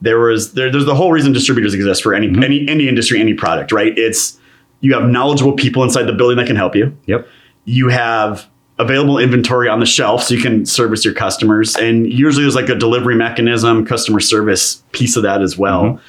there 0.00 0.18
was 0.18 0.52
there, 0.54 0.70
there's 0.70 0.84
the 0.84 0.94
whole 0.94 1.12
reason 1.12 1.32
distributors 1.32 1.74
exist 1.74 2.02
for 2.02 2.14
any 2.14 2.28
Mhm. 2.28 2.44
any 2.44 2.68
any 2.68 2.88
industry, 2.88 3.20
any 3.20 3.34
product, 3.34 3.72
right? 3.72 3.96
It's 3.98 4.38
you 4.80 4.94
have 4.94 5.08
knowledgeable 5.08 5.52
people 5.52 5.82
inside 5.84 6.04
the 6.04 6.12
building 6.12 6.38
that 6.38 6.46
can 6.46 6.56
help 6.56 6.74
you. 6.76 6.96
Yep. 7.06 7.26
You 7.66 7.88
have 7.88 8.46
available 8.78 9.18
inventory 9.18 9.68
on 9.68 9.78
the 9.78 9.84
shelf 9.86 10.22
so 10.24 10.34
you 10.34 10.40
can 10.40 10.64
service 10.64 11.04
your 11.04 11.12
customers, 11.12 11.76
and 11.76 12.10
usually 12.10 12.44
there's 12.44 12.54
like 12.54 12.70
a 12.70 12.74
delivery 12.74 13.14
mechanism, 13.14 13.84
customer 13.84 14.20
service 14.20 14.82
piece 14.92 15.16
of 15.16 15.22
that 15.22 15.42
as 15.42 15.58
well, 15.58 15.82
Mhm. 15.84 16.00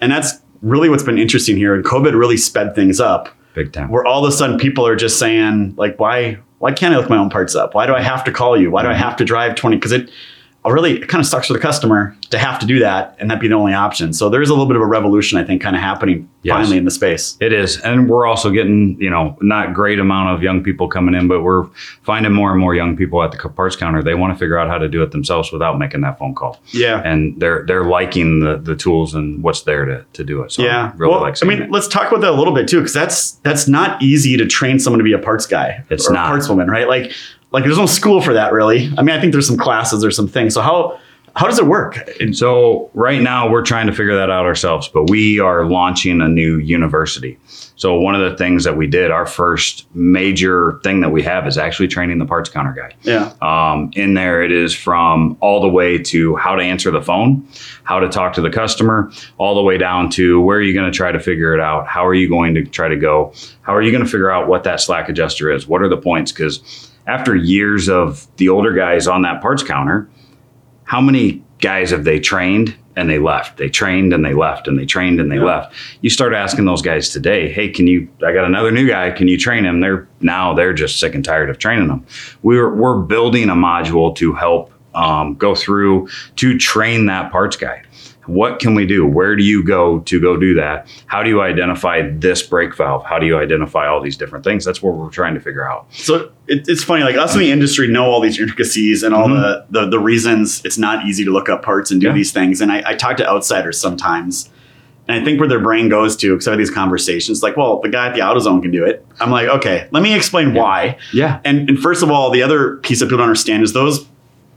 and 0.00 0.10
that's 0.10 0.32
really 0.62 0.88
what's 0.88 1.04
been 1.04 1.18
interesting 1.18 1.56
here. 1.56 1.72
And 1.74 1.84
COVID 1.84 2.18
really 2.18 2.36
sped 2.36 2.74
things 2.74 2.98
up 3.00 3.28
Big 3.56 3.72
time. 3.72 3.90
where 3.90 4.04
all 4.04 4.22
of 4.22 4.28
a 4.28 4.36
sudden 4.36 4.58
people 4.58 4.86
are 4.86 4.94
just 4.94 5.18
saying 5.18 5.74
like 5.76 5.98
why 5.98 6.38
why 6.58 6.72
can't 6.72 6.94
i 6.94 6.98
look 6.98 7.08
my 7.08 7.16
own 7.16 7.30
parts 7.30 7.54
up 7.54 7.74
why 7.74 7.86
do 7.86 7.94
i 7.94 8.02
have 8.02 8.22
to 8.24 8.30
call 8.30 8.54
you 8.60 8.70
why 8.70 8.82
do 8.82 8.88
i 8.88 8.94
have 8.94 9.16
to 9.16 9.24
drive 9.24 9.54
20 9.54 9.76
because 9.76 9.92
it 9.92 10.10
really, 10.70 11.00
it 11.02 11.08
kind 11.08 11.20
of 11.20 11.26
sucks 11.26 11.46
for 11.46 11.52
the 11.52 11.58
customer 11.58 12.16
to 12.30 12.38
have 12.38 12.58
to 12.58 12.66
do 12.66 12.78
that 12.80 13.16
and 13.20 13.30
that 13.30 13.40
be 13.40 13.48
the 13.48 13.54
only 13.54 13.72
option. 13.74 14.12
So 14.12 14.28
there 14.28 14.42
is 14.42 14.48
a 14.50 14.52
little 14.52 14.66
bit 14.66 14.76
of 14.76 14.82
a 14.82 14.86
revolution, 14.86 15.38
I 15.38 15.44
think, 15.44 15.62
kind 15.62 15.76
of 15.76 15.82
happening 15.82 16.28
Yes. 16.42 16.54
finally 16.54 16.76
in 16.78 16.84
the 16.84 16.92
space. 16.92 17.36
It 17.40 17.52
is, 17.52 17.80
and 17.80 18.08
we're 18.08 18.24
also 18.24 18.50
getting 18.52 18.96
you 19.00 19.10
know 19.10 19.36
not 19.40 19.74
great 19.74 19.98
amount 19.98 20.30
of 20.36 20.44
young 20.44 20.62
people 20.62 20.86
coming 20.86 21.12
in, 21.16 21.26
but 21.26 21.42
we're 21.42 21.64
finding 22.04 22.32
more 22.32 22.52
and 22.52 22.60
more 22.60 22.72
young 22.72 22.96
people 22.96 23.20
at 23.24 23.32
the 23.32 23.38
parts 23.48 23.74
counter. 23.74 24.00
They 24.00 24.14
want 24.14 24.32
to 24.32 24.38
figure 24.38 24.56
out 24.56 24.68
how 24.68 24.78
to 24.78 24.86
do 24.88 25.02
it 25.02 25.10
themselves 25.10 25.50
without 25.50 25.76
making 25.76 26.02
that 26.02 26.20
phone 26.20 26.36
call, 26.36 26.60
Yeah. 26.70 27.02
and 27.04 27.40
they're 27.40 27.64
they're 27.66 27.82
liking 27.86 28.38
the 28.38 28.58
the 28.58 28.76
tools 28.76 29.12
and 29.12 29.42
what's 29.42 29.62
there 29.62 29.84
to 29.86 30.04
to 30.12 30.22
do 30.22 30.42
it. 30.42 30.52
So 30.52 30.62
yeah. 30.62 30.92
I 30.94 30.96
really 30.96 31.10
well, 31.14 31.20
like. 31.20 31.42
I 31.42 31.46
mean, 31.48 31.62
it. 31.62 31.70
let's 31.72 31.88
talk 31.88 32.12
about 32.12 32.20
that 32.20 32.30
a 32.30 32.36
little 32.38 32.54
bit 32.54 32.68
too, 32.68 32.78
because 32.78 32.94
that's 32.94 33.32
that's 33.42 33.66
not 33.66 34.00
easy 34.00 34.36
to 34.36 34.46
train 34.46 34.78
someone 34.78 34.98
to 34.98 35.04
be 35.04 35.14
a 35.14 35.18
parts 35.18 35.46
guy 35.46 35.82
It's 35.90 36.08
or 36.08 36.12
not. 36.12 36.26
a 36.26 36.28
parts 36.28 36.48
woman, 36.48 36.68
right? 36.70 36.86
Like, 36.86 37.10
like 37.56 37.64
there's 37.64 37.78
no 37.78 37.86
school 37.86 38.20
for 38.20 38.34
that 38.34 38.52
really. 38.52 38.92
I 38.98 39.02
mean, 39.02 39.16
I 39.16 39.18
think 39.18 39.32
there's 39.32 39.46
some 39.46 39.56
classes 39.56 40.04
or 40.04 40.10
some 40.10 40.28
things. 40.28 40.52
So 40.52 40.60
how 40.60 41.00
how 41.34 41.46
does 41.46 41.58
it 41.58 41.64
work? 41.64 41.98
And 42.20 42.36
so 42.36 42.90
right 42.92 43.20
now 43.20 43.50
we're 43.50 43.62
trying 43.62 43.86
to 43.86 43.94
figure 43.94 44.14
that 44.14 44.30
out 44.30 44.44
ourselves, 44.44 44.88
but 44.88 45.08
we 45.08 45.40
are 45.40 45.64
launching 45.64 46.20
a 46.20 46.28
new 46.28 46.58
university. 46.58 47.38
So 47.76 47.98
one 47.98 48.14
of 48.14 48.30
the 48.30 48.36
things 48.36 48.64
that 48.64 48.76
we 48.76 48.86
did, 48.86 49.10
our 49.10 49.24
first 49.24 49.86
major 49.94 50.80
thing 50.82 51.00
that 51.00 51.10
we 51.10 51.22
have 51.22 51.46
is 51.46 51.56
actually 51.56 51.88
training 51.88 52.18
the 52.18 52.26
parts 52.26 52.50
counter 52.50 52.72
guy. 52.72 52.94
Yeah. 53.02 53.32
Um, 53.40 53.90
in 53.94 54.12
there, 54.12 54.42
it 54.42 54.52
is 54.52 54.74
from 54.74 55.38
all 55.40 55.62
the 55.62 55.68
way 55.68 55.96
to 55.98 56.36
how 56.36 56.56
to 56.56 56.62
answer 56.62 56.90
the 56.90 57.02
phone, 57.02 57.46
how 57.84 58.00
to 58.00 58.08
talk 58.08 58.34
to 58.34 58.42
the 58.42 58.50
customer, 58.50 59.10
all 59.38 59.54
the 59.54 59.62
way 59.62 59.78
down 59.78 60.10
to 60.10 60.40
where 60.42 60.58
are 60.58 60.62
you 60.62 60.74
going 60.74 60.90
to 60.90 60.96
try 60.96 61.10
to 61.10 61.20
figure 61.20 61.54
it 61.54 61.60
out? 61.60 61.86
How 61.86 62.06
are 62.06 62.14
you 62.14 62.28
going 62.28 62.54
to 62.54 62.64
try 62.64 62.88
to 62.88 62.96
go? 62.96 63.32
How 63.62 63.74
are 63.74 63.82
you 63.82 63.92
going 63.92 64.04
to 64.04 64.10
figure 64.10 64.30
out 64.30 64.46
what 64.46 64.64
that 64.64 64.80
slack 64.80 65.08
adjuster 65.08 65.50
is? 65.50 65.66
What 65.66 65.80
are 65.80 65.88
the 65.88 65.98
points? 65.98 66.32
Because 66.32 66.90
after 67.06 67.34
years 67.34 67.88
of 67.88 68.26
the 68.36 68.48
older 68.48 68.72
guys 68.72 69.06
on 69.06 69.22
that 69.22 69.40
parts 69.42 69.62
counter, 69.62 70.08
how 70.84 71.00
many 71.00 71.42
guys 71.60 71.90
have 71.90 72.04
they 72.04 72.20
trained 72.20 72.76
and 72.96 73.08
they 73.10 73.18
left? 73.18 73.56
They 73.58 73.68
trained 73.68 74.12
and 74.12 74.24
they 74.24 74.34
left 74.34 74.68
and 74.68 74.78
they 74.78 74.86
trained 74.86 75.20
and 75.20 75.30
they 75.30 75.36
Yeah. 75.36 75.44
left. 75.44 75.74
You 76.00 76.10
start 76.10 76.32
asking 76.34 76.64
those 76.64 76.82
guys 76.82 77.10
today, 77.10 77.48
hey, 77.50 77.68
can 77.68 77.86
you? 77.86 78.08
I 78.26 78.32
got 78.32 78.44
another 78.44 78.70
new 78.70 78.86
guy. 78.88 79.10
Can 79.10 79.28
you 79.28 79.38
train 79.38 79.64
him? 79.64 79.80
They're 79.80 80.06
now 80.20 80.54
they're 80.54 80.72
just 80.72 80.98
sick 80.98 81.14
and 81.14 81.24
tired 81.24 81.50
of 81.50 81.58
training 81.58 81.88
them. 81.88 82.04
We're 82.42 82.74
we're 82.74 82.98
building 82.98 83.48
a 83.50 83.54
module 83.54 84.14
to 84.16 84.32
help 84.32 84.72
um, 84.94 85.34
go 85.34 85.54
through 85.54 86.08
to 86.36 86.56
train 86.58 87.06
that 87.06 87.30
parts 87.30 87.56
guy. 87.56 87.82
What 88.26 88.58
can 88.58 88.74
we 88.74 88.86
do? 88.86 89.06
Where 89.06 89.36
do 89.36 89.42
you 89.44 89.62
go 89.64 90.00
to 90.00 90.20
go 90.20 90.36
do 90.36 90.54
that? 90.54 90.88
How 91.06 91.22
do 91.22 91.28
you 91.30 91.40
identify 91.42 92.02
this 92.10 92.42
brake 92.42 92.76
valve? 92.76 93.04
How 93.04 93.18
do 93.18 93.26
you 93.26 93.38
identify 93.38 93.86
all 93.86 94.00
these 94.00 94.16
different 94.16 94.44
things? 94.44 94.64
That's 94.64 94.82
what 94.82 94.94
we're 94.94 95.10
trying 95.10 95.34
to 95.34 95.40
figure 95.40 95.68
out. 95.68 95.86
So 95.92 96.32
it, 96.48 96.68
it's 96.68 96.82
funny, 96.84 97.02
like 97.04 97.16
us 97.16 97.34
in 97.34 97.40
the 97.40 97.50
industry 97.52 97.88
know 97.88 98.04
all 98.04 98.20
these 98.20 98.38
intricacies 98.40 99.02
and 99.02 99.14
all 99.14 99.28
the, 99.28 99.64
the 99.70 99.86
the 99.88 99.98
reasons 99.98 100.64
it's 100.64 100.78
not 100.78 101.06
easy 101.06 101.24
to 101.24 101.30
look 101.30 101.48
up 101.48 101.62
parts 101.62 101.90
and 101.90 102.00
do 102.00 102.06
Mm-hmm. 102.08 102.14
Yeah. 102.14 102.18
these 102.18 102.32
things. 102.32 102.60
And 102.60 102.70
I, 102.70 102.82
I 102.86 102.94
talk 102.94 103.16
to 103.16 103.28
outsiders 103.28 103.80
sometimes, 103.80 104.48
and 105.08 105.20
I 105.20 105.24
think 105.24 105.38
where 105.40 105.48
their 105.48 105.60
brain 105.60 105.88
goes 105.88 106.16
to, 106.16 106.32
because 106.34 106.48
I 106.48 106.50
have 106.52 106.58
these 106.58 106.70
conversations, 106.70 107.42
like, 107.42 107.56
well, 107.56 107.80
the 107.80 107.88
guy 107.88 108.08
at 108.08 108.14
the 108.14 108.20
AutoZone 108.20 108.60
can 108.62 108.70
do 108.72 108.84
it. 108.84 109.06
I'm 109.20 109.30
like, 109.30 109.48
okay, 109.48 109.88
let 109.92 110.02
me 110.02 110.14
explain 110.14 110.52
why. 110.54 110.98
Yeah. 111.12 111.40
And, 111.44 111.68
and 111.68 111.78
first 111.78 112.02
of 112.02 112.10
all, 112.10 112.30
the 112.30 112.42
other 112.42 112.78
piece 112.78 112.98
that 113.00 113.06
people 113.06 113.18
don't 113.18 113.28
understand 113.28 113.62
is 113.62 113.72
those 113.72 114.06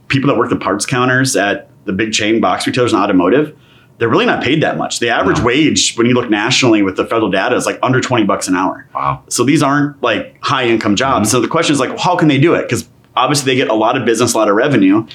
people 0.08 0.28
that 0.28 0.36
work 0.36 0.50
the 0.50 0.56
parts 0.56 0.86
counters 0.86 1.36
at 1.36 1.69
the 1.84 1.92
big 1.92 2.12
chain 2.12 2.40
box 2.40 2.66
retailers 2.66 2.92
and 2.92 3.02
automotive, 3.02 3.56
they're 3.98 4.08
really 4.08 4.26
not 4.26 4.42
paid 4.42 4.62
that 4.62 4.78
much. 4.78 4.98
The 4.98 5.10
average 5.10 5.38
No. 5.38 5.44
wage, 5.44 5.94
when 5.96 6.06
you 6.06 6.14
look 6.14 6.30
nationally 6.30 6.82
with 6.82 6.96
the 6.96 7.04
federal 7.04 7.30
data, 7.30 7.54
is 7.56 7.66
like 7.66 7.78
under 7.82 8.00
20 8.00 8.24
bucks 8.24 8.48
an 8.48 8.54
hour. 8.56 8.86
Wow. 8.94 9.22
So 9.28 9.44
these 9.44 9.62
aren't 9.62 10.02
like 10.02 10.36
high 10.42 10.66
income 10.66 10.96
jobs. 10.96 11.28
Mm-hmm. 11.28 11.36
So 11.36 11.40
the 11.40 11.48
question 11.48 11.74
is 11.74 11.80
like, 11.80 11.90
well, 11.90 11.98
how 11.98 12.16
can 12.16 12.28
they 12.28 12.38
do 12.38 12.54
it? 12.54 12.62
Because 12.62 12.88
obviously 13.16 13.52
they 13.52 13.56
get 13.56 13.68
a 13.68 13.74
lot 13.74 13.96
of 13.98 14.04
business, 14.06 14.32
a 14.34 14.38
lot 14.38 14.48
of 14.48 14.54
revenue. 14.54 15.06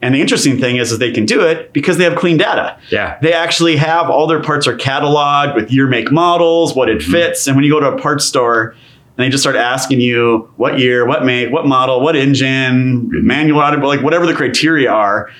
And 0.00 0.12
the 0.16 0.20
interesting 0.20 0.58
thing 0.58 0.76
is, 0.78 0.90
is 0.90 0.98
they 0.98 1.12
can 1.12 1.24
do 1.26 1.42
it 1.42 1.72
because 1.72 1.96
they 1.98 2.02
have 2.02 2.16
clean 2.16 2.36
data. 2.36 2.76
Yeah. 2.90 3.18
They 3.22 3.32
actually 3.32 3.76
have 3.76 4.10
all 4.10 4.26
their 4.26 4.42
parts 4.42 4.66
are 4.66 4.76
cataloged 4.76 5.54
with 5.54 5.70
year, 5.70 5.86
make, 5.86 6.10
models, 6.10 6.74
what 6.74 6.88
it 6.88 6.98
Mm-hmm. 6.98 7.12
fits. 7.12 7.46
And 7.46 7.54
when 7.54 7.64
you 7.64 7.70
go 7.70 7.78
to 7.78 7.92
a 7.92 7.98
parts 8.00 8.24
store 8.24 8.70
and 9.16 9.24
they 9.24 9.28
just 9.28 9.44
start 9.44 9.54
asking 9.54 10.00
you 10.00 10.50
what 10.56 10.80
year, 10.80 11.06
what 11.06 11.24
make, 11.24 11.52
what 11.52 11.66
model, 11.68 12.00
what 12.00 12.16
engine, 12.16 13.02
Mm-hmm. 13.10 13.24
manual, 13.24 13.60
like 13.86 14.02
whatever 14.02 14.26
the 14.26 14.34
criteria 14.34 14.90
are, 14.90 15.30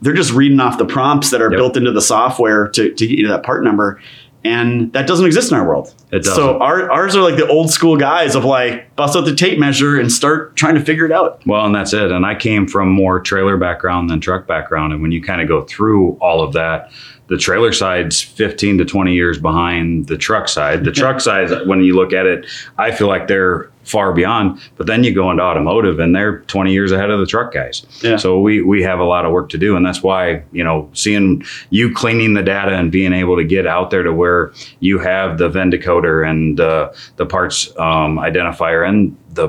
they're 0.00 0.14
just 0.14 0.32
reading 0.32 0.60
off 0.60 0.78
the 0.78 0.86
prompts 0.86 1.30
that 1.30 1.42
are 1.42 1.50
Yep. 1.50 1.58
built 1.58 1.76
into 1.76 1.92
the 1.92 2.02
software 2.02 2.68
to, 2.68 2.92
to 2.92 3.06
get 3.06 3.18
you 3.18 3.26
to 3.26 3.32
that 3.32 3.42
part 3.42 3.64
number. 3.64 4.00
And 4.44 4.92
that 4.92 5.08
doesn't 5.08 5.26
exist 5.26 5.50
in 5.50 5.58
our 5.58 5.66
world. 5.66 5.92
It 6.12 6.22
doesn't. 6.22 6.34
So 6.36 6.58
our, 6.60 6.90
ours 6.90 7.16
are 7.16 7.22
like 7.22 7.36
the 7.36 7.46
old 7.48 7.70
school 7.70 7.96
guys 7.96 8.36
of 8.36 8.44
like 8.44 8.94
bust 8.94 9.16
out 9.16 9.24
the 9.24 9.34
tape 9.34 9.58
measure 9.58 9.98
and 9.98 10.10
start 10.12 10.54
trying 10.54 10.76
to 10.76 10.80
figure 10.80 11.04
it 11.04 11.10
out. 11.12 11.42
Well, 11.44 11.66
and 11.66 11.74
that's 11.74 11.92
it. 11.92 12.12
And 12.12 12.24
I 12.24 12.36
came 12.36 12.68
from 12.68 12.88
more 12.88 13.18
trailer 13.20 13.56
background 13.56 14.08
than 14.08 14.20
truck 14.20 14.46
background. 14.46 14.92
And 14.92 15.02
when 15.02 15.10
you 15.10 15.20
kind 15.20 15.40
of 15.42 15.48
go 15.48 15.64
through 15.64 16.12
all 16.20 16.40
of 16.40 16.52
that, 16.52 16.92
the 17.26 17.36
trailer 17.36 17.72
side's 17.72 18.22
15 18.22 18.78
to 18.78 18.84
20 18.84 19.12
years 19.12 19.38
behind 19.38 20.06
the 20.06 20.16
truck 20.16 20.48
side. 20.48 20.84
The 20.84 20.92
truck 20.92 21.20
side, 21.28 21.50
when 21.66 21.82
you 21.82 21.94
look 21.96 22.12
at 22.12 22.24
it, 22.24 22.46
I 22.78 22.92
feel 22.92 23.08
like 23.08 23.26
they're 23.26 23.70
far 23.88 24.12
beyond. 24.12 24.60
But 24.76 24.86
then 24.86 25.02
you 25.04 25.14
go 25.14 25.30
into 25.30 25.42
automotive 25.42 25.98
and 25.98 26.14
they're 26.14 26.40
20 26.40 26.72
years 26.72 26.92
ahead 26.92 27.10
of 27.10 27.20
the 27.20 27.26
truck 27.26 27.52
guys. 27.52 27.84
Yeah. 28.02 28.16
So 28.16 28.40
we, 28.40 28.62
we 28.62 28.82
have 28.82 28.98
a 29.00 29.04
lot 29.04 29.24
of 29.24 29.32
work 29.32 29.48
to 29.50 29.58
do. 29.58 29.76
And 29.76 29.84
that's 29.86 30.02
why, 30.02 30.42
you 30.52 30.62
know, 30.62 30.88
seeing 30.92 31.42
you 31.70 31.92
cleaning 31.92 32.34
the 32.34 32.42
data 32.42 32.72
and 32.74 32.92
being 32.92 33.12
able 33.12 33.36
to 33.36 33.44
get 33.44 33.66
out 33.66 33.90
there 33.90 34.02
to 34.02 34.12
where 34.12 34.52
you 34.80 34.98
have 34.98 35.38
the 35.38 35.48
VIN 35.48 35.70
decoder 35.70 36.28
and 36.28 36.60
uh, 36.60 36.92
the 37.16 37.26
parts 37.26 37.68
um, 37.78 38.18
identifier 38.18 38.88
and 38.88 39.16
the 39.30 39.48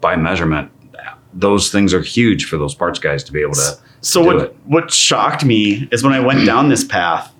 by 0.00 0.16
measurement 0.16 0.70
those 1.32 1.70
things 1.70 1.94
are 1.94 2.00
huge 2.02 2.46
for 2.46 2.56
those 2.56 2.74
parts 2.74 2.98
guys 2.98 3.22
to 3.22 3.32
be 3.32 3.40
able 3.40 3.52
to 3.54 3.78
So 4.00 4.20
what 4.24 4.36
it. 4.36 4.56
what 4.64 4.90
shocked 4.90 5.44
me 5.44 5.88
is 5.92 6.02
when 6.02 6.12
I 6.12 6.18
went 6.18 6.44
down 6.44 6.70
this 6.70 6.82
path, 6.82 7.32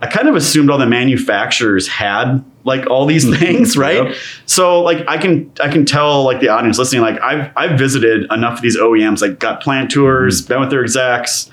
I 0.00 0.06
kind 0.06 0.28
of 0.28 0.36
assumed 0.36 0.70
all 0.70 0.78
the 0.78 0.86
manufacturers 0.86 1.88
had 1.88 2.44
like 2.64 2.88
all 2.88 3.06
these 3.06 3.28
things, 3.38 3.76
right? 3.76 4.06
Yep. 4.08 4.16
So 4.46 4.82
like 4.82 5.06
I 5.08 5.18
can 5.18 5.52
I 5.62 5.68
can 5.68 5.84
tell 5.84 6.24
like 6.24 6.40
the 6.40 6.48
audience 6.48 6.78
listening, 6.78 7.02
like 7.02 7.20
I've 7.20 7.50
I've 7.56 7.78
visited 7.78 8.30
enough 8.32 8.58
of 8.58 8.62
these 8.62 8.76
OEMs, 8.76 9.20
like 9.22 9.38
got 9.38 9.62
plant 9.62 9.90
tours, 9.90 10.40
Mm-hmm. 10.42 10.48
been 10.48 10.60
with 10.60 10.70
their 10.70 10.82
execs, 10.82 11.50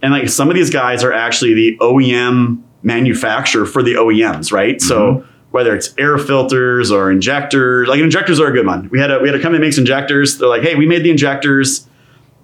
and 0.00 0.12
like 0.12 0.28
some 0.28 0.48
of 0.48 0.54
these 0.54 0.70
guys 0.70 1.04
are 1.04 1.12
actually 1.12 1.54
the 1.54 1.76
OEM 1.78 2.62
manufacturer 2.82 3.66
for 3.66 3.82
the 3.82 3.94
OEMs, 3.94 4.52
right? 4.52 4.76
Mm-hmm. 4.76 4.88
So 4.88 5.26
whether 5.50 5.74
it's 5.76 5.94
air 5.98 6.16
filters 6.16 6.90
or 6.90 7.10
injectors, 7.10 7.86
like 7.86 8.00
injectors 8.00 8.40
are 8.40 8.46
a 8.46 8.52
good 8.52 8.66
one. 8.66 8.88
We 8.90 8.98
had 8.98 9.10
a 9.10 9.18
we 9.18 9.28
had 9.28 9.34
a 9.34 9.42
company 9.42 9.58
that 9.58 9.66
makes 9.66 9.78
injectors. 9.78 10.38
They're 10.38 10.48
like, 10.48 10.62
hey, 10.62 10.74
we 10.74 10.86
made 10.86 11.02
the 11.02 11.10
injectors 11.10 11.86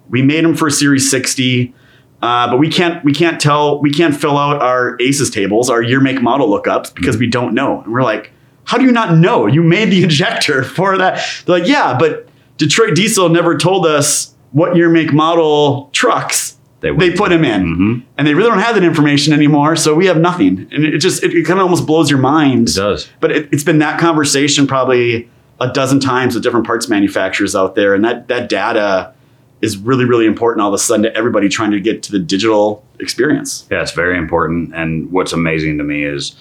we 0.09 0.21
made 0.23 0.43
them 0.43 0.55
for 0.55 0.69
Series 0.69 1.09
60, 1.11 1.73
uh, 2.21 2.49
but 2.49 2.57
we 2.57 2.69
can't 2.69 3.03
we 3.03 3.13
can't 3.13 3.39
tell 3.39 3.79
we 3.81 3.91
can't 3.91 4.15
fill 4.15 4.37
out 4.37 4.61
our 4.61 4.97
ACES 4.99 5.29
tables, 5.29 5.69
our 5.69 5.81
year 5.81 5.99
make 6.01 6.21
model 6.21 6.49
lookups 6.49 6.93
because 6.93 7.17
we 7.17 7.27
don't 7.27 7.53
know. 7.53 7.81
And 7.81 7.93
we're 7.93 8.03
like, 8.03 8.31
how 8.65 8.77
do 8.77 8.83
you 8.85 8.91
not 8.91 9.17
know? 9.17 9.45
You 9.47 9.63
made 9.63 9.89
the 9.91 10.03
injector 10.07 10.63
for 10.63 10.97
that. 10.97 11.25
They're 11.45 11.59
like, 11.59 11.67
yeah, 11.69 11.97
but 11.97 12.27
Detroit 12.57 12.95
Diesel 12.95 13.29
never 13.29 13.57
told 13.57 13.85
us 13.85 14.33
what 14.51 14.75
year 14.75 14.89
make 14.89 15.13
model 15.13 15.89
trucks 15.93 16.57
They 16.81 16.91
they, 16.91 17.11
put 17.11 17.29
them 17.29 17.45
in, 17.45 17.61
Mhm. 17.77 18.03
and 18.17 18.27
they 18.27 18.33
really 18.33 18.49
don't 18.49 18.59
have 18.59 18.75
that 18.75 18.83
information 18.83 19.31
anymore. 19.31 19.75
So 19.75 19.93
we 19.95 20.07
have 20.07 20.17
nothing, 20.17 20.67
and 20.71 20.83
it 20.83 20.97
just 20.99 21.23
it, 21.23 21.33
it 21.33 21.45
kind 21.45 21.59
of 21.59 21.63
almost 21.63 21.85
blows 21.85 22.09
your 22.09 22.19
mind. 22.19 22.69
It 22.69 22.75
does. 22.75 23.07
But 23.19 23.31
it, 23.31 23.49
it's 23.51 23.63
been 23.63 23.79
that 23.79 23.99
conversation 23.99 24.65
probably 24.67 25.29
a 25.61 25.67
dozen 25.71 25.99
times 25.99 26.33
with 26.35 26.43
different 26.43 26.65
parts 26.65 26.87
manufacturers 26.89 27.55
out 27.55 27.75
there, 27.75 27.93
and 27.93 28.03
that 28.03 28.27
that 28.27 28.49
data 28.49 29.13
is 29.61 29.77
really 29.77 30.05
really 30.05 30.25
important 30.25 30.61
all 30.61 30.69
of 30.69 30.73
a 30.73 30.77
sudden 30.77 31.03
to 31.03 31.15
everybody 31.15 31.49
trying 31.49 31.71
to 31.71 31.79
get 31.79 32.03
to 32.03 32.11
the 32.11 32.19
digital 32.19 32.85
experience. 32.99 33.67
Yeah, 33.71 33.81
it's 33.81 33.91
very 33.91 34.17
important. 34.17 34.73
And 34.75 35.11
what's 35.11 35.33
amazing 35.33 35.77
to 35.77 35.83
me 35.83 36.03
is 36.03 36.35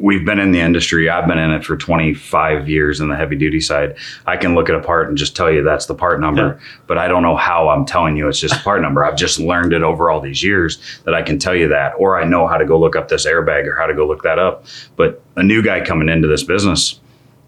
we've 0.00 0.24
been 0.24 0.38
in 0.38 0.50
the 0.50 0.60
industry. 0.60 1.08
I've 1.08 1.28
been 1.28 1.38
in 1.38 1.50
it 1.50 1.64
for 1.64 1.76
25 1.76 2.68
years 2.68 3.00
in 3.00 3.08
the 3.08 3.16
heavy 3.16 3.36
duty 3.36 3.60
side. 3.60 3.96
I 4.26 4.36
can 4.36 4.54
look 4.54 4.68
at 4.68 4.74
a 4.74 4.80
part 4.80 5.08
and 5.08 5.16
just 5.16 5.36
tell 5.36 5.50
you 5.50 5.62
that's 5.62 5.86
the 5.86 5.94
part 5.94 6.20
number, 6.20 6.58
but 6.86 6.96
I 6.96 7.06
don't 7.06 7.22
know 7.22 7.36
how 7.36 7.68
I'm 7.68 7.84
telling 7.84 8.16
you 8.16 8.26
it's 8.28 8.40
just 8.40 8.54
a 8.54 8.64
part 8.64 8.80
number. 8.80 9.04
I've 9.04 9.16
just 9.16 9.38
learned 9.38 9.72
it 9.72 9.82
over 9.82 10.10
all 10.10 10.20
these 10.20 10.42
years 10.42 11.00
that 11.04 11.14
I 11.14 11.22
can 11.22 11.38
tell 11.38 11.54
you 11.54 11.68
that, 11.68 11.92
or 11.98 12.18
I 12.18 12.24
know 12.24 12.46
how 12.46 12.56
to 12.56 12.64
go 12.64 12.78
look 12.78 12.96
up 12.96 13.08
this 13.08 13.26
airbag 13.26 13.66
or 13.66 13.76
how 13.76 13.86
to 13.86 13.94
go 13.94 14.06
look 14.06 14.22
that 14.22 14.38
up. 14.38 14.64
But 14.96 15.22
a 15.36 15.42
new 15.42 15.62
guy 15.62 15.84
coming 15.84 16.08
into 16.08 16.28
this 16.28 16.42
business, 16.42 16.98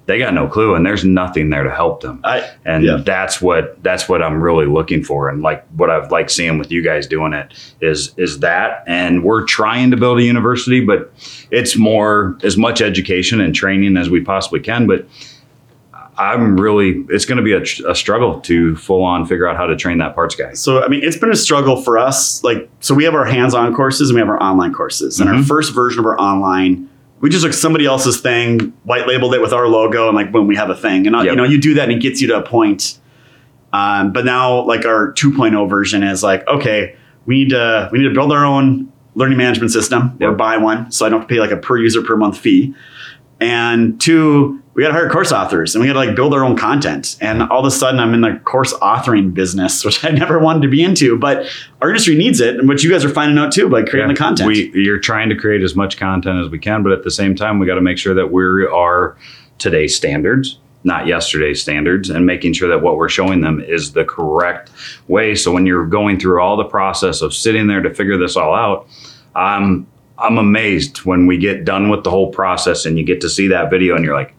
they 0.06 0.18
got 0.18 0.34
no 0.34 0.48
clue 0.48 0.74
and 0.74 0.84
there's 0.84 1.04
nothing 1.04 1.48
there 1.50 1.62
to 1.62 1.70
help 1.70 2.00
them 2.00 2.20
I 2.24 2.48
and 2.64 2.82
Yeah. 2.84 2.96
that's 3.04 3.40
what 3.40 3.80
that's 3.82 4.08
what 4.08 4.20
I'm 4.22 4.42
really 4.42 4.66
looking 4.66 5.04
for 5.04 5.28
and 5.28 5.42
like 5.42 5.64
what 5.76 5.90
I've 5.90 6.10
like 6.10 6.28
seeing 6.28 6.58
with 6.58 6.72
you 6.72 6.82
guys 6.82 7.06
doing 7.06 7.32
it 7.32 7.52
is 7.80 8.12
is 8.16 8.40
that 8.40 8.82
and 8.86 9.22
we're 9.22 9.44
trying 9.44 9.90
to 9.92 9.96
build 9.96 10.18
a 10.18 10.22
university 10.24 10.84
but 10.84 11.12
it's 11.50 11.76
more 11.76 12.36
as 12.42 12.56
much 12.56 12.80
education 12.82 13.40
and 13.40 13.54
training 13.54 13.96
as 13.96 14.10
we 14.10 14.20
possibly 14.20 14.58
can 14.60 14.86
but 14.86 15.06
I'm 16.18 16.60
really 16.60 17.04
it's 17.08 17.24
going 17.24 17.38
to 17.38 17.42
be 17.42 17.52
a, 17.52 17.62
a 17.90 17.94
struggle 17.94 18.40
to 18.42 18.76
full 18.76 19.02
on 19.02 19.24
figure 19.24 19.46
out 19.48 19.56
how 19.56 19.66
to 19.66 19.74
train 19.76 19.98
that 19.98 20.14
parts 20.14 20.34
guy 20.34 20.52
So 20.52 20.82
I 20.82 20.88
mean, 20.88 21.00
it's 21.02 21.16
been 21.16 21.30
a 21.30 21.36
struggle 21.36 21.80
for 21.80 21.96
us. 21.96 22.44
Like, 22.44 22.68
so 22.80 22.94
we 22.94 23.04
have 23.04 23.14
our 23.14 23.24
hands-on 23.24 23.74
courses 23.74 24.10
and 24.10 24.16
we 24.16 24.20
have 24.20 24.28
our 24.28 24.40
online 24.42 24.74
courses. 24.74 25.20
And 25.20 25.30
our 25.30 25.36
Mhm. 25.36 25.46
first 25.48 25.72
version 25.74 26.00
of 26.00 26.06
our 26.06 26.18
online, 26.20 26.88
we 27.22 27.30
just 27.30 27.44
took 27.44 27.54
somebody 27.54 27.86
else's 27.86 28.20
thing, 28.20 28.72
white 28.82 29.06
labeled 29.06 29.32
it 29.34 29.40
with 29.40 29.52
our 29.52 29.68
logo, 29.68 30.08
and 30.08 30.16
like, 30.16 30.30
boom, 30.32 30.46
we 30.48 30.56
have 30.56 30.68
a 30.70 30.74
thing. 30.74 31.06
And 31.06 31.16
uh, 31.16 31.20
Yep. 31.20 31.30
you 31.30 31.36
know, 31.36 31.44
you 31.44 31.58
do 31.60 31.74
that, 31.74 31.84
and 31.88 31.92
it 31.92 32.00
gets 32.02 32.20
you 32.20 32.28
to 32.28 32.36
a 32.38 32.42
point. 32.42 32.98
Um, 33.72 34.12
but 34.12 34.24
now, 34.26 34.62
like 34.62 34.84
our 34.84 35.12
2.0 35.12 35.68
version 35.70 36.02
is 36.02 36.22
like, 36.22 36.46
okay, 36.48 36.96
we 37.24 37.36
need 37.36 37.50
to 37.50 37.88
we 37.92 37.98
need 37.98 38.08
to 38.08 38.14
build 38.14 38.32
our 38.32 38.44
own 38.44 38.92
learning 39.14 39.38
management 39.38 39.70
system 39.70 40.16
or 40.20 40.32
buy 40.32 40.56
one, 40.58 40.90
so 40.90 41.06
I 41.06 41.08
don't 41.08 41.20
have 41.20 41.28
to 41.28 41.34
pay 41.34 41.40
like 41.40 41.50
a 41.52 41.56
per 41.56 41.78
user 41.78 42.02
per 42.02 42.16
month 42.16 42.38
fee. 42.38 42.74
And 43.40 44.00
two, 44.00 44.61
we 44.74 44.82
got 44.82 44.88
to 44.88 44.94
hire 44.94 45.10
course 45.10 45.32
authors 45.32 45.74
and 45.74 45.82
we 45.82 45.86
got 45.88 45.92
to 45.94 45.98
like 45.98 46.16
build 46.16 46.32
our 46.32 46.42
own 46.44 46.56
content. 46.56 47.16
And 47.20 47.42
all 47.42 47.60
of 47.60 47.66
a 47.66 47.70
sudden, 47.70 48.00
I'm 48.00 48.14
in 48.14 48.22
the 48.22 48.40
course 48.44 48.72
authoring 48.74 49.34
business, 49.34 49.84
which 49.86 50.04
I 50.04 50.08
never 50.10 50.38
wanted 50.38 50.62
to 50.62 50.68
be 50.68 50.82
into, 50.82 51.18
but 51.18 51.46
our 51.82 51.88
industry 51.90 52.14
needs 52.16 52.40
it, 52.40 52.58
and 52.58 52.68
which 52.68 52.82
you 52.82 52.90
guys 52.90 53.04
are 53.04 53.10
finding 53.10 53.36
out 53.38 53.52
too 53.52 53.68
by 53.68 53.82
creating 53.82 54.08
Yeah. 54.10 54.14
the 54.14 54.18
content. 54.18 54.46
We 54.48 54.70
you're 54.74 54.98
trying 54.98 55.28
to 55.28 55.36
create 55.36 55.62
as 55.62 55.74
much 55.76 55.96
content 55.98 56.38
as 56.44 56.48
we 56.50 56.58
can, 56.58 56.82
but 56.82 56.92
at 56.92 57.04
the 57.04 57.10
same 57.10 57.34
time, 57.34 57.58
we 57.58 57.66
got 57.66 57.74
to 57.74 57.80
make 57.82 57.98
sure 57.98 58.14
that 58.14 58.32
we 58.32 58.42
are 58.66 59.16
today's 59.58 59.94
standards, 59.94 60.58
not 60.84 61.06
yesterday's 61.06 61.60
standards, 61.60 62.08
and 62.10 62.24
making 62.24 62.54
sure 62.54 62.68
that 62.68 62.80
what 62.82 62.96
we're 62.96 63.08
showing 63.10 63.42
them 63.42 63.60
is 63.60 63.92
the 63.92 64.04
correct 64.04 64.70
way. 65.06 65.34
So 65.34 65.52
when 65.52 65.66
you're 65.66 65.86
going 65.86 66.18
through 66.18 66.40
all 66.40 66.56
the 66.56 66.64
process 66.64 67.20
of 67.20 67.34
sitting 67.34 67.66
there 67.66 67.82
to 67.82 67.92
figure 67.94 68.16
this 68.16 68.36
all 68.36 68.54
out, 68.54 68.88
I'm 69.36 69.86
I'm 70.18 70.38
amazed 70.38 70.98
when 71.04 71.26
we 71.26 71.36
get 71.36 71.64
done 71.64 71.88
with 71.90 72.04
the 72.04 72.10
whole 72.10 72.30
process 72.32 72.86
and 72.86 72.96
you 72.96 73.04
get 73.04 73.20
to 73.20 73.28
see 73.28 73.48
that 73.48 73.70
video 73.70 73.96
and 73.96 74.04
you're 74.04 74.14
like, 74.14 74.34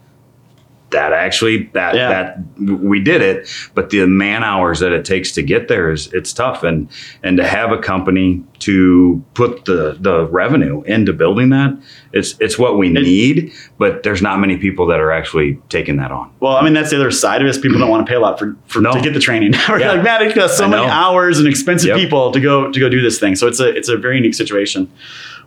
that 0.94 1.12
actually 1.12 1.68
that 1.74 1.94
Yeah. 1.94 2.08
that 2.08 2.38
we 2.58 3.00
did 3.00 3.20
it 3.20 3.48
but 3.74 3.90
the 3.90 4.06
man 4.06 4.42
hours 4.42 4.80
that 4.80 4.92
it 4.92 5.04
takes 5.04 5.30
to 5.32 5.42
get 5.42 5.68
there 5.68 5.90
is 5.90 6.12
it's 6.12 6.32
tough 6.32 6.62
and 6.62 6.88
and 7.22 7.36
to 7.36 7.44
have 7.46 7.70
a 7.72 7.78
company 7.78 8.42
to 8.60 9.22
put 9.34 9.64
the 9.66 9.96
the 10.00 10.26
revenue 10.26 10.82
into 10.82 11.12
building 11.12 11.50
that 11.50 11.76
it's 12.12 12.34
it's 12.40 12.58
what 12.58 12.78
we 12.78 12.88
need 12.88 13.52
but 13.78 14.02
there's 14.04 14.22
not 14.22 14.38
many 14.40 14.56
people 14.56 14.86
that 14.86 15.00
are 15.00 15.10
actually 15.12 15.58
taking 15.68 15.96
that 15.98 16.10
on 16.10 16.30
Well, 16.40 16.56
I 16.56 16.62
mean, 16.62 16.72
that's 16.74 16.90
the 16.90 16.96
other 16.96 17.10
side 17.10 17.40
of 17.40 17.46
it. 17.46 17.50
Is 17.50 17.58
people 17.58 17.78
don't 17.78 17.90
want 17.90 18.06
to 18.06 18.10
pay 18.10 18.16
a 18.16 18.20
lot 18.20 18.38
for, 18.38 18.56
for 18.66 18.80
No. 18.80 18.92
to 18.92 19.00
get 19.00 19.12
the 19.14 19.20
training. 19.20 19.52
We're 19.68 19.80
Yeah. 19.80 19.92
like, 19.92 20.02
man, 20.04 20.22
it 20.22 20.34
costs 20.34 20.56
so 20.58 20.68
many 20.68 20.86
hours 20.86 21.38
and 21.40 21.48
expensive 21.48 21.88
Yep. 21.88 21.96
people 21.98 22.30
to 22.32 22.40
go 22.40 22.70
to 22.70 22.80
go 22.80 22.88
do 22.88 23.00
this 23.02 23.18
thing. 23.18 23.34
So 23.34 23.46
it's 23.48 23.60
a 23.60 23.68
it's 23.78 23.88
a 23.88 23.96
very 23.96 24.16
unique 24.16 24.34
situation. 24.34 24.88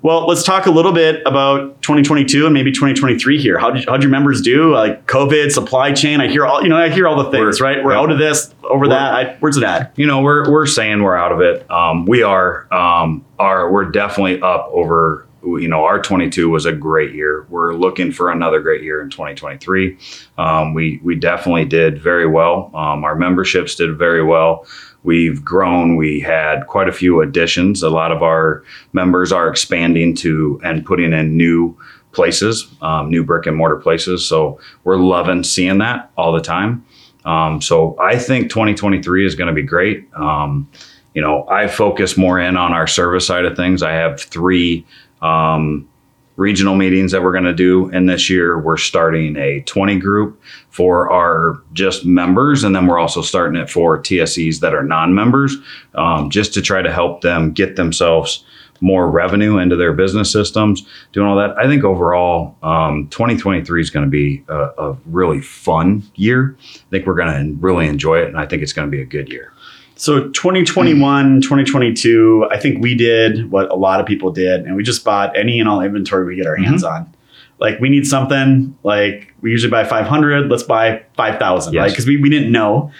Well, 0.03 0.27
let's 0.27 0.43
talk 0.43 0.67
a 0.67 0.71
little 0.71 0.91
bit 0.91 1.23
about 1.25 1.81
2022 1.81 2.45
and 2.45 2.53
maybe 2.53 2.71
2023 2.71 3.39
here. 3.45 3.57
How 3.57 3.71
did 3.71 3.87
how'd 3.89 4.03
your 4.03 4.11
members 4.11 4.41
do? 4.41 4.71
Like 4.71 5.07
COVID, 5.07 5.36
supply 5.51 5.91
chain. 5.93 6.21
I 6.21 6.27
hear 6.27 6.45
all 6.45 6.61
you 6.63 6.69
know. 6.69 6.77
I 6.77 6.89
hear 6.89 7.07
all 7.07 7.21
the 7.23 7.31
things. 7.31 7.59
We're- 7.61 7.75
right? 7.75 7.83
We're 7.83 7.91
yep. 7.91 8.01
out 8.01 8.11
of 8.11 8.19
this, 8.19 8.53
over 8.63 8.81
We're- 8.85 8.89
that. 8.89 9.13
I, 9.13 9.35
where's 9.39 9.57
it 9.57 9.63
at? 9.63 9.93
you 9.97 10.05
know 10.05 10.21
we're 10.21 10.49
we're 10.49 10.65
saying 10.65 11.01
we're 11.01 11.15
out 11.15 11.31
of 11.31 11.41
it 11.41 11.69
um, 11.71 12.05
we 12.05 12.23
are 12.23 12.71
um, 12.73 13.25
are 13.39 13.71
we're 13.71 13.85
definitely 13.85 14.41
up 14.41 14.69
over 14.71 15.25
you 15.43 15.67
know 15.67 15.85
our 15.85 16.01
22 16.01 16.49
was 16.49 16.65
a 16.65 16.71
great 16.71 17.13
year 17.13 17.45
we're 17.49 17.73
looking 17.73 18.11
for 18.11 18.31
another 18.31 18.59
great 18.59 18.83
year 18.83 19.01
in 19.01 19.09
2023 19.09 19.97
um, 20.37 20.73
we 20.73 20.99
we 21.03 21.15
definitely 21.15 21.65
did 21.65 22.01
very 22.01 22.27
well 22.27 22.71
um, 22.75 23.03
our 23.03 23.15
memberships 23.15 23.75
did 23.75 23.97
very 23.97 24.23
well 24.23 24.65
we've 25.03 25.43
grown 25.43 25.95
we 25.95 26.19
had 26.19 26.67
quite 26.67 26.89
a 26.89 26.91
few 26.91 27.21
additions 27.21 27.81
a 27.83 27.89
lot 27.89 28.11
of 28.11 28.21
our 28.23 28.63
members 28.93 29.31
are 29.31 29.47
expanding 29.49 30.15
to 30.15 30.59
and 30.63 30.85
putting 30.85 31.13
in 31.13 31.37
new 31.37 31.77
places 32.17 32.67
um, 32.81 33.09
new 33.09 33.23
brick 33.23 33.45
and 33.45 33.55
mortar 33.55 33.77
places 33.77 34.25
so 34.27 34.59
we're 34.83 34.97
loving 34.97 35.41
seeing 35.43 35.77
that 35.77 36.11
all 36.17 36.33
the 36.33 36.41
time 36.41 36.83
um, 37.27 37.61
so 37.61 37.97
I 37.99 38.17
think 38.17 38.49
2023 38.49 39.25
is 39.25 39.35
going 39.35 39.49
to 39.49 39.53
be 39.53 39.61
great. 39.61 40.07
Um, 40.15 40.69
you 41.13 41.21
know, 41.21 41.45
I 41.49 41.67
focus 41.67 42.15
more 42.15 42.39
in 42.39 42.55
on 42.55 42.71
our 42.71 42.87
service 42.87 43.27
side 43.27 43.43
of 43.43 43.57
things. 43.57 43.83
I 43.83 43.91
have 43.91 44.21
three 44.21 44.85
um, 45.21 45.89
regional 46.37 46.75
meetings 46.75 47.11
that 47.11 47.21
we're 47.21 47.33
going 47.33 47.43
to 47.43 47.53
do, 47.53 47.89
and 47.89 48.07
this 48.07 48.29
year 48.29 48.57
we're 48.57 48.77
starting 48.77 49.35
a 49.35 49.59
20 49.61 49.99
group 49.99 50.41
for 50.69 51.11
our 51.11 51.61
just 51.73 52.05
members, 52.05 52.63
and 52.63 52.73
then 52.73 52.87
we're 52.87 52.99
also 52.99 53.21
starting 53.21 53.59
it 53.59 53.69
for 53.69 54.01
TSEs 54.01 54.61
that 54.61 54.73
are 54.73 54.83
non-members, 54.83 55.57
um, 55.95 56.29
just 56.29 56.53
to 56.53 56.61
try 56.61 56.81
to 56.81 56.93
help 56.93 57.21
them 57.21 57.51
get 57.51 57.75
themselves 57.75 58.45
more 58.81 59.09
revenue 59.09 59.57
into 59.57 59.75
their 59.75 59.93
business 59.93 60.31
systems, 60.31 60.85
doing 61.11 61.27
all 61.27 61.35
that. 61.37 61.57
I 61.57 61.67
think 61.67 61.83
overall, 61.83 62.55
um, 62.63 63.07
2023 63.09 63.81
is 63.81 63.89
going 63.89 64.05
to 64.05 64.09
be 64.09 64.43
a, 64.47 64.69
a 64.77 64.97
really 65.05 65.41
fun 65.41 66.03
year. 66.15 66.57
I 66.59 66.89
think 66.91 67.05
we're 67.05 67.15
going 67.15 67.27
to 67.55 67.57
really 67.59 67.87
enjoy 67.87 68.19
it, 68.19 68.27
and 68.27 68.37
I 68.37 68.45
think 68.45 68.61
it's 68.61 68.73
going 68.73 68.87
to 68.87 68.91
be 68.91 69.01
a 69.01 69.05
good 69.05 69.29
year. 69.29 69.53
So 69.95 70.29
2021, 70.29 71.41
2022, 71.41 72.47
I 72.51 72.59
think 72.59 72.83
we 72.83 72.93
did 72.93 73.49
what 73.49 73.71
a 73.71 73.75
lot 73.75 73.99
of 73.99 74.05
people 74.05 74.31
did, 74.31 74.65
and 74.65 74.75
we 74.75 74.83
just 74.83 75.03
bought 75.03 75.35
any 75.35 75.59
and 75.59 75.67
all 75.67 75.81
inventory 75.81 76.25
we 76.25 76.35
get 76.35 76.45
our 76.45 76.55
hands 76.55 76.83
Mm-hmm. 76.83 76.93
on. 76.93 77.13
Like 77.59 77.79
we 77.79 77.89
need 77.89 78.05
something, 78.05 78.77
like 78.83 79.33
we 79.41 79.49
usually 79.49 79.71
buy 79.71 79.83
500, 79.83 80.47
let's 80.51 80.61
buy 80.61 81.03
5,000, 81.15 81.73
right? 81.75 81.89
Because 81.89 82.05
we, 82.05 82.17
we 82.17 82.29
didn't 82.29 82.51
know. 82.51 82.91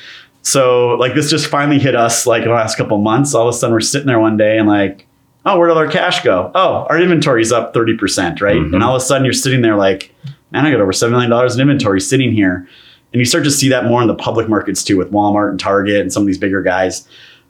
So 0.42 0.96
like 0.96 1.14
this 1.14 1.30
just 1.30 1.46
finally 1.46 1.78
hit 1.78 1.96
us 1.96 2.26
like 2.26 2.42
in 2.42 2.48
the 2.48 2.56
last 2.56 2.76
couple 2.76 2.98
of 2.98 3.04
months. 3.04 3.36
All 3.36 3.48
of 3.48 3.54
a 3.54 3.58
sudden 3.58 3.74
we're 3.74 3.82
sitting 3.82 4.08
there 4.08 4.18
one 4.20 4.36
day 4.36 4.58
and 4.58 4.68
like, 4.68 5.06
oh, 5.48 5.58
where'd 5.58 5.72
all 5.72 5.78
our 5.78 5.88
cash 5.88 6.24
go? 6.24 6.52
Oh, 6.54 6.86
our 6.90 7.00
inventory's 7.02 7.52
up 7.52 7.74
30%, 7.74 8.42
right? 8.42 8.58
Mhm. 8.58 8.74
And 8.74 8.84
all 8.84 8.96
of 8.96 9.02
a 9.02 9.06
sudden 9.06 9.24
you're 9.26 9.34
sitting 9.34 9.62
there 9.62 9.76
like, 9.76 10.14
man, 10.52 10.66
I 10.66 10.72
got 10.72 10.80
over 10.82 10.92
$7 10.92 11.10
million 11.12 11.32
in 11.32 11.60
inventory 11.62 12.02
sitting 12.02 12.32
here. 12.32 12.68
And 13.14 13.20
you 13.20 13.26
start 13.26 13.46
to 13.46 13.52
see 13.52 13.70
that 13.70 13.86
more 13.86 14.02
in 14.02 14.08
the 14.08 14.16
public 14.16 14.50
markets 14.50 14.84
too, 14.84 14.98
with 14.98 15.12
Walmart 15.12 15.50
and 15.50 15.60
Target 15.60 16.02
and 16.02 16.12
some 16.12 16.22
of 16.24 16.28
these 16.28 16.38
bigger 16.38 16.62
guys. 16.62 17.08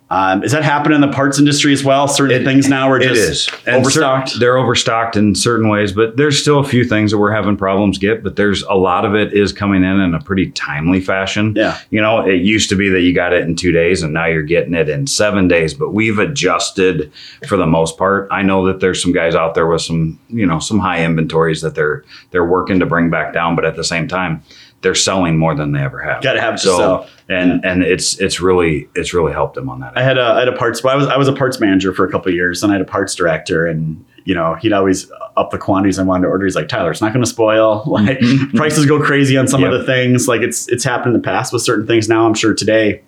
Um, 0.09 0.41
is 0.43 0.53
that 0.53 0.63
happening 0.63 0.95
in 0.95 1.01
the 1.01 1.13
parts 1.13 1.37
industry 1.37 1.73
as 1.73 1.83
well? 1.83 2.07
Certain 2.07 2.41
It- 2.41 2.45
things 2.45 2.69
now 2.69 2.89
are 2.89 2.97
just 2.99 3.29
is 3.29 3.47
And 3.65 3.75
cer- 3.75 3.79
overstocked. 3.81 4.39
they're 4.39 4.57
overstocked 4.57 5.17
in 5.17 5.35
certain 5.35 5.67
ways, 5.67 5.91
but 5.91 6.15
there's 6.15 6.39
still 6.41 6.59
a 6.59 6.63
few 6.63 6.85
things 6.85 7.11
that 7.11 7.17
we're 7.17 7.31
having 7.33 7.57
problems 7.57 7.97
get. 7.97 8.23
But 8.23 8.37
there's 8.37 8.63
a 8.63 8.73
lot 8.75 9.03
of 9.03 9.15
it 9.15 9.33
is 9.33 9.51
coming 9.51 9.83
in 9.83 9.99
in 9.99 10.13
a 10.13 10.19
pretty 10.21 10.51
timely 10.51 11.01
fashion. 11.01 11.53
Yeah. 11.57 11.75
You 11.89 11.99
know, 12.01 12.25
it 12.25 12.41
used 12.41 12.69
to 12.69 12.75
be 12.75 12.87
that 12.89 13.01
you 13.01 13.13
got 13.13 13.33
it 13.33 13.43
in 13.43 13.55
two 13.57 13.73
days, 13.73 14.01
and 14.01 14.13
now 14.13 14.27
you're 14.27 14.43
getting 14.43 14.73
it 14.73 14.87
in 14.87 15.07
seven 15.07 15.49
days. 15.49 15.73
But 15.73 15.93
we've 15.93 16.19
adjusted 16.19 17.11
for 17.45 17.57
the 17.57 17.67
most 17.67 17.97
part. 17.97 18.29
I 18.31 18.43
know 18.43 18.65
that 18.67 18.79
there's 18.79 19.01
some 19.01 19.11
guys 19.11 19.35
out 19.35 19.55
there 19.55 19.67
with 19.67 19.81
some, 19.81 20.17
you 20.29 20.45
know, 20.45 20.59
some 20.59 20.79
high 20.79 21.03
inventories 21.03 21.61
that 21.61 21.75
they're 21.75 22.03
they're 22.31 22.45
working 22.45 22.79
to 22.79 22.85
bring 22.85 23.09
back 23.09 23.33
down, 23.33 23.55
but 23.57 23.65
at 23.65 23.75
the 23.75 23.83
same 23.83 24.07
time, 24.07 24.41
they're 24.81 24.95
selling 24.95 25.37
more 25.37 25.55
than 25.55 25.71
they 25.71 25.79
ever 25.81 25.99
have. 25.99 26.23
Have 26.23 26.53
it 26.53 26.57
to 26.57 26.63
so, 26.63 26.77
sell. 26.77 27.09
and 27.29 27.63
and 27.65 27.83
it's 27.83 28.19
it's 28.19 28.39
really 28.39 28.87
it's 28.95 29.13
really 29.13 29.33
helped 29.33 29.55
them 29.55 29.69
on 29.69 29.79
that. 29.79 29.97
I 29.97 30.03
had 30.03 30.17
a 30.17 30.23
I 30.23 30.39
had 30.39 30.47
a 30.47 30.55
parts. 30.55 30.83
I 30.85 30.95
was 30.95 31.07
I 31.07 31.17
was 31.17 31.27
a 31.27 31.33
parts 31.33 31.59
manager 31.59 31.93
for 31.93 32.05
a 32.05 32.11
couple 32.11 32.29
of 32.29 32.35
years, 32.35 32.61
and 32.63 32.71
I 32.71 32.75
had 32.75 32.81
a 32.81 32.89
parts 32.89 33.15
director, 33.15 33.65
and 33.65 34.03
you 34.25 34.35
know 34.35 34.55
he'd 34.55 34.73
always 34.73 35.11
up 35.35 35.51
the 35.51 35.57
quantities 35.57 35.97
I 35.99 36.03
wanted 36.03 36.23
to 36.23 36.29
order. 36.29 36.45
He's 36.45 36.55
like, 36.55 36.67
Tyler, 36.67 36.91
it's 36.91 37.01
not 37.01 37.13
going 37.13 37.23
to 37.23 37.29
spoil. 37.29 37.83
Like 37.97 38.19
mm-hmm. 38.19 38.55
prices 38.55 38.85
go 38.85 39.01
crazy 39.01 39.37
on 39.37 39.47
some 39.47 39.61
Yep. 39.61 39.71
of 39.71 39.79
the 39.79 39.85
things. 39.85 40.27
Like 40.27 40.41
it's 40.41 40.67
it's 40.67 40.83
happened 40.83 41.15
in 41.15 41.21
the 41.21 41.25
past 41.25 41.51
with 41.51 41.63
certain 41.63 41.87
things. 41.87 42.07
Now 42.07 42.25
I'm 42.27 42.33
sure 42.33 42.53
today. 42.53 43.01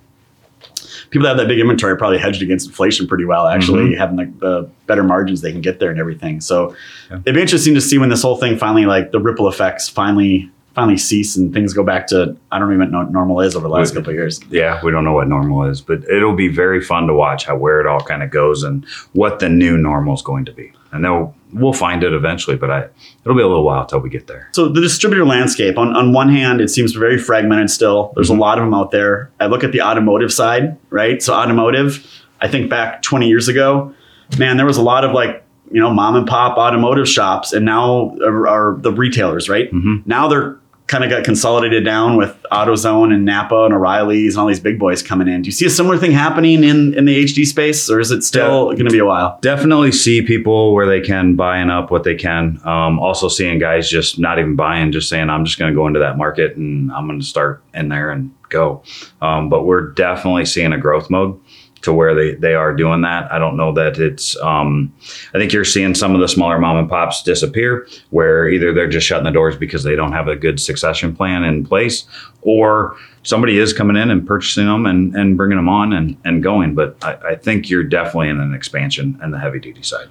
People 1.12 1.24
that 1.24 1.30
have 1.30 1.38
that 1.38 1.48
big 1.48 1.58
inventory 1.60 1.98
probably 1.98 2.20
hedged 2.20 2.44
against 2.44 2.68
inflation 2.68 3.08
pretty 3.08 3.26
well, 3.26 3.48
actually 3.48 3.92
mm-hmm. 3.92 4.00
having 4.00 4.16
the, 4.18 4.26
the 4.40 4.70
better 4.86 5.02
margins 5.02 5.42
they 5.42 5.52
can 5.52 5.62
get 5.62 5.80
there 5.80 5.90
and 5.90 6.00
everything. 6.00 6.40
So 6.40 6.76
Yeah. 7.10 7.18
it'd 7.26 7.34
be 7.34 7.42
interesting 7.42 7.74
to 7.74 7.82
see 7.82 7.98
when 7.98 8.10
this 8.10 8.22
whole 8.22 8.38
thing 8.38 8.60
finally, 8.60 8.86
like 8.86 9.12
the 9.12 9.20
ripple 9.20 9.48
effects, 9.50 9.90
finally 9.90 10.52
finally 10.80 10.98
cease 10.98 11.36
and 11.36 11.54
things 11.54 11.74
go 11.74 11.84
back 11.84 12.08
to 12.08 12.36
I 12.52 12.60
don't 12.60 12.74
even 12.74 12.90
know 12.92 13.00
what 13.00 13.12
normal 13.12 13.42
is 13.42 13.56
over 13.56 13.68
the 13.68 13.74
last 13.74 13.90
Would- 13.94 13.96
couple 14.02 14.12
of 14.12 14.16
years. 14.16 14.40
yeah, 14.50 14.80
we 14.84 14.92
don't 14.92 15.04
know 15.04 15.14
what 15.14 15.28
normal 15.28 15.66
is, 15.66 15.82
but 15.82 16.04
it'll 16.10 16.36
be 16.36 16.48
very 16.48 16.82
fun 16.82 17.08
to 17.08 17.14
watch 17.14 17.46
how 17.46 17.58
where 17.58 17.82
it 17.82 17.86
all 17.88 18.00
kind 18.00 18.24
of 18.24 18.32
goes 18.32 18.64
and 18.64 18.86
what 19.14 19.40
the 19.40 19.50
new 19.50 19.78
normal 19.78 20.14
is 20.14 20.22
going 20.22 20.46
to 20.46 20.54
be. 20.54 20.72
And 20.92 21.04
then 21.06 21.32
we'll 21.54 21.74
find 21.74 22.02
it 22.04 22.14
eventually, 22.14 22.56
but 22.56 22.72
I 22.72 22.88
it'll 23.26 23.36
be 23.38 23.44
a 23.44 23.48
little 23.48 23.64
while 23.66 23.86
till 23.86 24.00
we 24.00 24.10
get 24.10 24.28
there. 24.28 24.48
So 24.54 24.70
the 24.70 24.82
distributor 24.82 25.26
landscape, 25.26 25.78
on, 25.78 25.96
on 25.96 26.14
one 26.14 26.30
hand, 26.30 26.62
it 26.62 26.70
seems 26.70 26.94
very 26.94 27.18
fragmented 27.18 27.70
still. 27.70 28.12
There's 28.16 28.30
Mhm. 28.30 28.38
a 28.38 28.40
lot 28.40 28.58
of 28.58 28.64
them 28.64 28.74
out 28.74 28.92
there. 28.92 29.30
I 29.40 29.48
look 29.48 29.64
at 29.66 29.72
the 29.74 29.82
automotive 29.82 30.32
side, 30.32 30.78
right? 30.90 31.22
So 31.22 31.34
automotive, 31.34 32.06
I 32.42 32.48
think 32.48 32.70
back 32.70 33.02
20 33.02 33.28
years 33.28 33.48
ago, 33.50 33.94
man, 34.38 34.56
there 34.58 34.66
was 34.66 34.78
a 34.78 34.82
lot 34.82 35.04
of 35.04 35.12
like, 35.12 35.44
you 35.72 35.80
know, 35.80 35.92
mom 35.94 36.16
and 36.16 36.26
pop 36.26 36.58
automotive 36.58 37.08
shops 37.08 37.54
and 37.54 37.64
now 37.66 38.16
are, 38.26 38.48
are 38.48 38.78
the 38.80 38.92
retailers, 38.92 39.48
right? 39.50 39.72
Mhm. 39.72 40.02
Now 40.08 40.28
they're 40.28 40.56
kind 40.90 41.04
of 41.04 41.10
got 41.12 41.24
consolidated 41.24 41.86
down 41.86 42.18
with 42.18 42.36
AutoZone 42.52 43.14
and 43.14 43.24
Napa 43.24 43.66
and 43.66 43.76
O'Reilly's 43.76 44.34
and 44.34 44.42
all 44.42 44.48
these 44.48 44.60
big 44.60 44.80
boys 44.80 45.04
coming 45.04 45.28
in. 45.28 45.44
Do 45.44 45.48
you 45.48 45.52
see 45.52 45.68
a 45.68 45.70
similar 45.70 46.00
thing 46.00 46.12
happening 46.12 46.64
in, 46.64 46.96
in 46.96 47.06
the 47.06 47.26
HD 47.26 47.46
space 47.46 47.92
or 47.92 48.00
is 48.00 48.10
it 48.10 48.24
still 48.24 48.66
going 48.72 48.86
to 48.86 48.92
be 48.92 48.98
a 48.98 49.06
while? 49.06 49.38
Definitely 49.42 49.92
see 49.92 50.24
people 50.24 50.74
where 50.74 50.88
they 50.88 51.00
can 51.00 51.36
buying 51.36 51.70
up 51.70 51.92
what 51.92 52.04
they 52.04 52.16
can. 52.16 52.60
Um, 52.66 52.98
also 52.98 53.28
seeing 53.28 53.60
guys 53.60 53.88
just 53.88 54.18
not 54.18 54.40
even 54.40 54.56
buying, 54.56 54.92
just 54.92 55.10
saying 55.10 55.30
I'm 55.30 55.46
just 55.46 55.60
going 55.60 55.72
to 55.72 55.76
go 55.76 55.86
into 55.86 56.00
that 56.00 56.18
market 56.18 56.58
and 56.58 56.92
I'm 56.92 57.08
going 57.08 57.20
to 57.20 57.26
start 57.26 57.64
in 57.76 57.90
there 57.90 58.10
and 58.10 58.36
go. 58.50 58.82
Um, 59.22 59.48
but 59.48 59.66
we're 59.66 59.92
definitely 59.92 60.46
seeing 60.46 60.74
a 60.74 60.80
growth 60.80 61.12
mode 61.12 61.40
to 61.82 61.94
where 61.94 62.14
they, 62.14 62.36
they 62.36 62.54
are 62.54 62.74
doing 62.76 63.02
that. 63.02 63.32
I 63.32 63.40
don't 63.40 63.56
know 63.56 63.72
that 63.74 63.98
it's, 64.00 64.36
um, 64.42 64.94
I 65.34 65.38
think 65.38 65.54
you're 65.54 65.64
seeing 65.64 65.96
some 65.96 66.14
of 66.14 66.22
the 66.22 66.28
smaller 66.28 66.60
mom 66.60 66.78
and 66.78 66.90
pops 66.90 67.24
disappear 67.24 67.88
where 68.10 68.50
either 68.50 68.74
they're 68.74 68.90
just 68.90 69.08
shutting 69.08 69.24
the 69.24 69.32
doors 69.32 69.56
because 69.56 69.84
they 69.84 69.96
don't 69.96 70.12
have 70.12 70.28
a 70.28 70.36
good 70.36 70.60
succession 70.60 71.16
plan 71.16 71.44
in 71.44 71.66
place 71.66 72.06
or 72.42 72.98
somebody 73.24 73.58
is 73.60 73.72
coming 73.74 73.96
in 73.96 74.10
and 74.12 74.28
purchasing 74.28 74.66
them 74.66 74.86
and, 74.86 75.16
and 75.16 75.38
bringing 75.38 75.58
them 75.58 75.70
on 75.70 75.94
and, 75.94 76.18
and 76.26 76.44
going. 76.44 76.76
But 76.76 76.98
I, 77.04 77.14
I 77.32 77.36
think 77.36 77.70
you're 77.70 77.84
definitely 77.84 78.30
in 78.30 78.40
an 78.40 78.54
expansion 78.54 79.20
in 79.24 79.32
the 79.32 79.40
heavy 79.40 79.60
duty 79.60 79.84
side. 79.84 80.08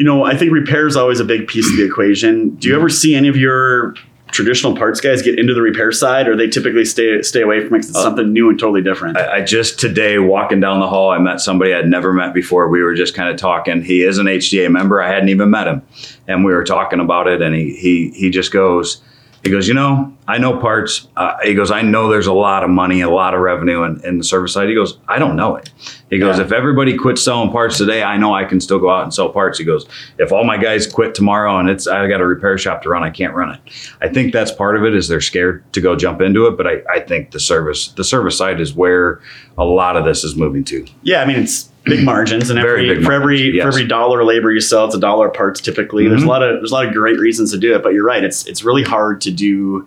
you 0.00 0.04
know, 0.06 0.24
I 0.24 0.34
think 0.34 0.50
repair 0.50 0.86
is 0.86 0.96
always 0.96 1.20
a 1.20 1.24
big 1.24 1.46
piece 1.46 1.70
of 1.70 1.76
the 1.76 1.84
equation. 1.84 2.54
Do 2.56 2.68
you 2.68 2.74
ever 2.74 2.88
see 2.88 3.14
any 3.14 3.28
of 3.28 3.36
your 3.36 3.94
traditional 4.30 4.76
parts 4.76 5.00
guys 5.00 5.22
get 5.22 5.38
into 5.38 5.54
the 5.54 5.62
repair 5.62 5.92
side, 5.92 6.28
or 6.28 6.36
they 6.36 6.48
typically 6.48 6.84
stay 6.84 7.22
stay 7.22 7.42
away 7.42 7.64
from 7.66 7.76
it 7.76 7.78
it's 7.80 7.96
Uh, 7.96 8.02
something 8.02 8.32
new 8.32 8.48
and 8.50 8.58
totally 8.58 8.82
different? 8.82 9.16
I, 9.16 9.38
I 9.38 9.40
just 9.44 9.78
today 9.78 10.18
walking 10.18 10.60
down 10.60 10.80
the 10.80 10.88
hall, 10.88 11.10
I 11.10 11.18
met 11.18 11.40
somebody 11.40 11.74
I'd 11.74 11.88
never 11.88 12.12
met 12.12 12.32
before. 12.34 12.68
We 12.68 12.82
were 12.82 12.94
just 12.94 13.14
kind 13.14 13.28
of 13.28 13.36
talking. 13.36 13.82
He 13.82 14.02
is 14.02 14.18
an 14.18 14.26
HDA 14.26 14.70
member. 14.70 15.02
I 15.02 15.08
hadn't 15.08 15.28
even 15.28 15.50
met 15.50 15.66
him, 15.66 15.82
and 16.28 16.44
we 16.44 16.52
were 16.52 16.64
talking 16.64 17.00
about 17.00 17.26
it. 17.26 17.42
And 17.42 17.54
he 17.54 17.74
he 17.74 18.10
he 18.10 18.30
just 18.30 18.52
goes, 18.52 19.00
he 19.42 19.50
goes, 19.50 19.66
you 19.66 19.74
know, 19.74 20.14
I 20.28 20.36
know 20.38 20.58
parts. 20.60 21.08
Uh, 21.16 21.36
he 21.42 21.54
goes, 21.54 21.70
I 21.70 21.80
know 21.82 22.08
there's 22.10 22.26
a 22.26 22.32
lot 22.32 22.62
of 22.62 22.68
money, 22.70 23.00
a 23.00 23.08
lot 23.08 23.32
of 23.34 23.40
revenue 23.40 23.84
in, 23.84 24.04
in 24.04 24.18
the 24.18 24.24
service 24.24 24.52
side. 24.52 24.68
He 24.68 24.74
goes, 24.74 24.98
I 25.08 25.18
don't 25.18 25.34
know 25.34 25.56
it. 25.56 25.70
He 26.10 26.18
goes, 26.18 26.38
Yeah. 26.38 26.44
if 26.44 26.52
everybody 26.52 26.96
quits 26.96 27.22
selling 27.22 27.50
parts 27.50 27.78
today, 27.78 28.02
I 28.02 28.16
know 28.18 28.34
I 28.34 28.44
can 28.44 28.60
still 28.60 28.78
go 28.78 28.90
out 28.90 29.02
and 29.04 29.14
sell 29.14 29.30
parts. 29.30 29.58
He 29.58 29.64
goes, 29.64 29.86
if 30.18 30.30
all 30.30 30.44
my 30.44 30.58
guys 30.58 30.86
quit 30.86 31.14
tomorrow 31.14 31.58
and 31.58 31.70
it's 31.70 31.86
I 31.86 32.06
got 32.06 32.20
a 32.20 32.26
repair 32.26 32.58
shop 32.58 32.82
to 32.82 32.90
run, 32.90 33.02
I 33.02 33.10
can't 33.10 33.34
run 33.34 33.54
it. 33.54 33.60
I 34.02 34.08
think 34.08 34.32
that's 34.32 34.52
part 34.52 34.76
of 34.76 34.84
it 34.84 34.94
is 34.94 35.08
they're 35.08 35.20
scared 35.22 35.64
to 35.72 35.80
go 35.80 35.96
jump 35.96 36.20
into 36.20 36.46
it. 36.46 36.56
But 36.58 36.66
I, 36.66 36.82
I 36.92 37.00
think 37.00 37.30
the 37.30 37.40
service 37.40 37.88
the 37.88 38.04
service 38.04 38.36
side 38.36 38.60
is 38.60 38.74
where 38.74 39.20
a 39.56 39.64
lot 39.64 39.96
of 39.96 40.04
this 40.04 40.22
is 40.22 40.36
moving 40.36 40.64
to. 40.64 40.86
Yeah, 41.02 41.22
I 41.22 41.26
mean 41.26 41.38
it's 41.38 41.69
big 41.90 42.04
margins, 42.04 42.48
and 42.50 42.58
Very 42.60 42.84
every 42.84 42.94
big 42.96 43.04
for 43.04 43.12
every 43.12 43.34
margins, 43.36 43.54
yes. 43.56 43.62
for 43.64 43.68
every 43.68 43.84
dollar 43.86 44.24
labor 44.24 44.50
you 44.52 44.60
sell, 44.60 44.86
it's 44.86 44.94
a 44.94 45.00
dollar 45.00 45.28
of 45.28 45.34
parts. 45.34 45.60
Typically, 45.60 46.08
there's 46.08 46.22
a 46.22 46.24
Mhm. 46.24 46.28
lot 46.28 46.42
of 46.42 46.60
there's 46.60 46.70
a 46.70 46.74
lot 46.74 46.86
of 46.86 46.94
great 46.94 47.18
reasons 47.18 47.50
to 47.52 47.58
do 47.58 47.74
it, 47.74 47.82
but 47.82 47.92
you're 47.92 48.04
right. 48.04 48.24
It's 48.24 48.46
it's 48.46 48.64
really 48.64 48.82
hard 48.82 49.20
to 49.22 49.30
do 49.30 49.86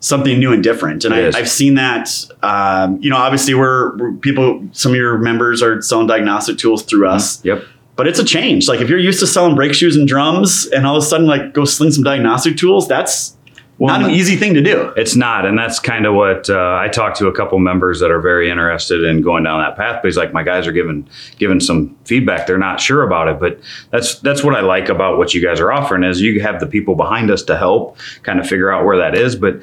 something 0.00 0.38
new 0.38 0.52
and 0.52 0.62
different, 0.62 1.04
and 1.04 1.14
It 1.14 1.34
I 1.34 1.38
I've 1.40 1.48
seen 1.48 1.74
that. 1.74 2.08
Um, 2.42 2.98
you 3.00 3.08
know, 3.10 3.16
obviously, 3.16 3.54
we're, 3.54 3.96
we're 3.96 4.12
people. 4.12 4.62
Some 4.72 4.92
of 4.92 4.96
your 4.96 5.18
members 5.18 5.62
are 5.62 5.80
selling 5.82 6.06
diagnostic 6.06 6.58
tools 6.58 6.82
through 6.82 7.06
us, 7.08 7.40
Yep. 7.44 7.62
but 7.96 8.08
it's 8.08 8.18
a 8.18 8.24
change. 8.24 8.66
Like 8.68 8.80
if 8.80 8.88
you're 8.88 8.98
used 8.98 9.20
to 9.20 9.26
selling 9.26 9.54
brake 9.54 9.74
shoes 9.74 9.96
and 9.96 10.08
drums, 10.08 10.66
and 10.66 10.86
all 10.86 10.96
of 10.96 11.02
a 11.02 11.06
sudden 11.06 11.26
like 11.26 11.52
go 11.54 11.64
sling 11.64 11.92
some 11.92 12.02
diagnostic 12.04 12.56
tools, 12.56 12.88
that's 12.88 13.36
Well, 13.78 13.98
not 13.98 14.10
an 14.10 14.14
easy 14.14 14.36
thing 14.36 14.54
to 14.54 14.62
do. 14.62 14.92
It's 14.96 15.16
not, 15.16 15.44
and 15.44 15.58
that's 15.58 15.80
kind 15.80 16.06
of 16.06 16.14
what 16.14 16.48
uh, 16.48 16.78
I 16.80 16.88
talked 16.88 17.16
to 17.18 17.26
a 17.26 17.32
couple 17.32 17.58
members 17.58 17.98
that 18.00 18.10
are 18.10 18.20
very 18.20 18.48
interested 18.50 19.02
in 19.02 19.22
going 19.22 19.42
down 19.44 19.60
that 19.60 19.76
path. 19.76 20.00
But 20.02 20.08
he's 20.08 20.16
like 20.16 20.32
my 20.32 20.42
guys 20.42 20.66
are 20.66 20.72
giving 20.72 21.08
giving 21.38 21.58
some 21.58 21.96
feedback, 22.04 22.46
they're 22.46 22.58
not 22.58 22.80
sure 22.80 23.02
about 23.02 23.28
it, 23.28 23.40
but 23.40 23.58
that's 23.90 24.20
that's 24.20 24.44
what 24.44 24.54
I 24.54 24.60
like 24.60 24.88
about 24.88 25.18
what 25.18 25.34
you 25.34 25.42
guys 25.42 25.58
are 25.58 25.72
offering 25.72 26.04
is 26.04 26.20
you 26.20 26.40
have 26.42 26.60
the 26.60 26.66
people 26.66 26.94
behind 26.94 27.30
us 27.30 27.42
to 27.44 27.56
help 27.56 27.98
kind 28.22 28.38
of 28.38 28.46
figure 28.46 28.70
out 28.70 28.84
where 28.84 28.98
that 28.98 29.16
is, 29.16 29.36
but. 29.36 29.62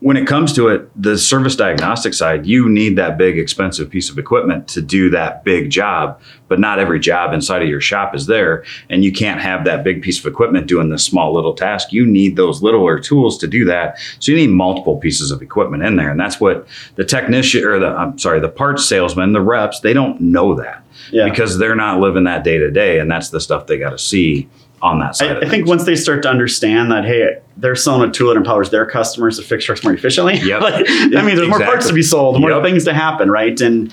When 0.00 0.18
it 0.18 0.26
comes 0.26 0.52
to 0.52 0.68
it, 0.68 0.90
the 1.00 1.16
service 1.16 1.56
diagnostic 1.56 2.12
side, 2.12 2.44
you 2.44 2.68
need 2.68 2.96
that 2.96 3.16
big, 3.16 3.38
expensive 3.38 3.88
piece 3.88 4.10
of 4.10 4.18
equipment 4.18 4.68
to 4.68 4.82
do 4.82 5.08
that 5.10 5.42
big 5.42 5.70
job. 5.70 6.20
But 6.48 6.60
not 6.60 6.78
every 6.78 7.00
job 7.00 7.32
inside 7.32 7.62
of 7.62 7.68
your 7.68 7.80
shop 7.80 8.14
is 8.14 8.26
there, 8.26 8.62
and 8.90 9.02
you 9.02 9.10
can't 9.10 9.40
have 9.40 9.64
that 9.64 9.82
big 9.82 10.02
piece 10.02 10.18
of 10.20 10.26
equipment 10.26 10.66
doing 10.66 10.90
this 10.90 11.02
small 11.02 11.32
little 11.32 11.54
task. 11.54 11.92
You 11.92 12.04
need 12.04 12.36
those 12.36 12.62
littler 12.62 13.00
tools 13.00 13.38
to 13.38 13.46
do 13.48 13.64
that. 13.64 13.98
So 14.20 14.32
you 14.32 14.36
need 14.36 14.50
multiple 14.50 14.98
pieces 14.98 15.30
of 15.30 15.40
equipment 15.40 15.82
in 15.82 15.96
there, 15.96 16.10
and 16.10 16.20
that's 16.20 16.40
what 16.40 16.68
the 16.96 17.04
technician 17.04 17.64
or 17.64 17.78
the 17.80 17.88
I'm 17.88 18.18
sorry, 18.18 18.38
the 18.38 18.50
parts 18.50 18.86
salesman, 18.86 19.32
the 19.32 19.40
reps, 19.40 19.80
they 19.80 19.94
don't 19.94 20.20
know 20.20 20.54
that 20.56 20.84
Yeah. 21.10 21.28
because 21.28 21.56
they're 21.58 21.74
not 21.74 22.00
living 22.00 22.24
that 22.24 22.44
day 22.44 22.58
to 22.58 22.70
day, 22.70 22.98
and 23.00 23.10
that's 23.10 23.30
the 23.30 23.40
stuff 23.40 23.66
they 23.66 23.78
got 23.78 23.90
to 23.90 23.98
see 23.98 24.46
on 24.86 24.98
that 25.00 25.16
side. 25.16 25.36
I, 25.38 25.40
I 25.46 25.48
think 25.48 25.66
once 25.66 25.84
they 25.84 25.96
start 25.96 26.22
to 26.22 26.28
understand 26.30 26.90
that, 26.92 27.04
hey, 27.04 27.38
they're 27.56 27.74
selling 27.74 28.08
a 28.08 28.12
tool 28.12 28.28
that 28.28 28.36
empowers 28.36 28.70
their 28.70 28.86
customers 28.86 29.38
to 29.38 29.44
fix 29.44 29.64
trucks 29.64 29.82
more 29.84 29.92
efficiently. 29.92 30.34
Yep. 30.42 30.60
like, 30.62 30.86
that 30.86 31.24
means 31.24 31.38
there's 31.38 31.48
more 31.48 31.60
parts 31.60 31.86
to 31.88 31.92
be 31.94 32.02
sold, 32.02 32.40
more 32.40 32.50
Yep. 32.50 32.62
things 32.62 32.84
to 32.84 32.94
happen, 32.94 33.30
right? 33.30 33.58
And 33.60 33.90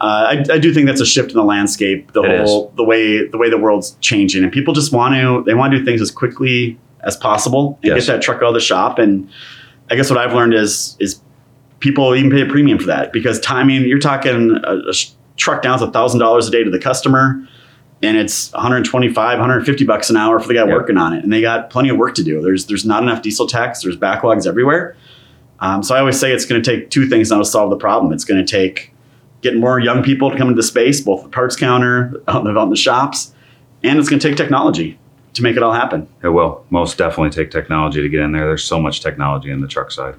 uh, 0.00 0.04
I, 0.28 0.44
I 0.54 0.58
do 0.58 0.72
think 0.74 0.86
that's 0.86 1.00
a 1.00 1.06
shift 1.06 1.30
in 1.30 1.36
the 1.36 1.44
landscape. 1.44 2.12
The 2.12 2.22
It 2.22 2.40
whole 2.46 2.72
the 2.76 2.84
way 2.84 3.26
the 3.26 3.38
way 3.38 3.48
the 3.50 3.58
world's 3.58 3.96
changing, 4.00 4.42
and 4.44 4.52
people 4.52 4.74
just 4.74 4.92
want 4.92 5.14
to 5.14 5.42
they 5.46 5.54
want 5.54 5.72
to 5.72 5.78
do 5.78 5.84
things 5.84 6.00
as 6.02 6.10
quickly 6.10 6.78
as 7.02 7.16
possible 7.16 7.78
and 7.82 7.92
Yes. 7.94 8.06
get 8.06 8.12
that 8.12 8.22
truck 8.22 8.36
out 8.38 8.48
of 8.48 8.54
the 8.54 8.60
shop. 8.60 8.98
And 8.98 9.28
I 9.90 9.96
guess 9.96 10.10
what 10.10 10.18
I've 10.18 10.34
learned 10.34 10.52
is 10.54 10.96
is 11.00 11.20
people 11.80 12.14
even 12.14 12.30
pay 12.30 12.42
a 12.42 12.46
premium 12.46 12.78
for 12.78 12.86
that 12.86 13.12
because 13.12 13.40
timing. 13.40 13.84
You're 13.84 13.98
talking 13.98 14.58
a, 14.64 14.76
a 14.76 14.92
truck 15.38 15.62
down 15.62 15.78
to 15.78 15.90
thousand 15.90 16.20
dollars 16.20 16.46
a 16.46 16.50
day 16.50 16.62
to 16.62 16.70
the 16.70 16.78
customer 16.78 17.46
and 18.02 18.16
it's 18.16 18.52
125 18.52 19.38
150 19.38 19.84
bucks 19.84 20.10
an 20.10 20.16
hour 20.16 20.38
for 20.38 20.48
the 20.48 20.54
guy 20.54 20.64
Yep. 20.66 20.68
working 20.74 20.98
on 20.98 21.12
it. 21.14 21.24
And 21.24 21.32
they 21.32 21.40
got 21.40 21.70
plenty 21.70 21.88
of 21.88 21.96
work 21.96 22.14
to 22.16 22.24
do. 22.24 22.40
There's 22.42 22.66
there's 22.66 22.84
not 22.84 23.02
enough 23.02 23.22
diesel 23.22 23.46
techs 23.46 23.82
there's 23.82 23.96
backlogs 23.96 24.46
everywhere. 24.46 24.96
Um, 25.60 25.82
so 25.82 25.94
i 25.94 26.00
always 26.00 26.20
say 26.20 26.32
it's 26.32 26.44
going 26.44 26.62
to 26.62 26.70
take 26.70 26.90
two 26.90 27.08
things 27.08 27.30
now 27.30 27.38
to 27.38 27.44
solve 27.44 27.70
the 27.70 27.76
problem. 27.78 28.12
It's 28.12 28.24
going 28.24 28.44
to 28.44 28.50
take 28.50 28.92
getting 29.40 29.60
more 29.60 29.78
young 29.80 30.02
people 30.02 30.30
to 30.30 30.36
come 30.36 30.48
into 30.48 30.56
the 30.60 30.66
space 30.66 31.00
both 31.00 31.22
the 31.22 31.28
parts 31.28 31.56
counter 31.56 32.20
out 32.28 32.46
in 32.46 32.68
the, 32.70 32.76
shops 32.76 33.32
and 33.82 33.98
it's 33.98 34.08
going 34.08 34.18
to 34.20 34.28
take 34.28 34.36
technology 34.36 34.98
to 35.34 35.42
make 35.42 35.56
it 35.56 35.62
all 35.62 35.72
happen. 35.72 36.08
It 36.22 36.28
will. 36.30 36.64
Most 36.70 36.98
definitely 36.98 37.30
take 37.30 37.50
technology 37.50 38.00
to 38.02 38.08
get 38.08 38.20
in 38.20 38.32
there. 38.32 38.46
There's 38.46 38.64
so 38.64 38.80
much 38.80 39.00
technology 39.02 39.50
in 39.50 39.60
the 39.60 39.68
truck 39.68 39.90
side 39.90 40.16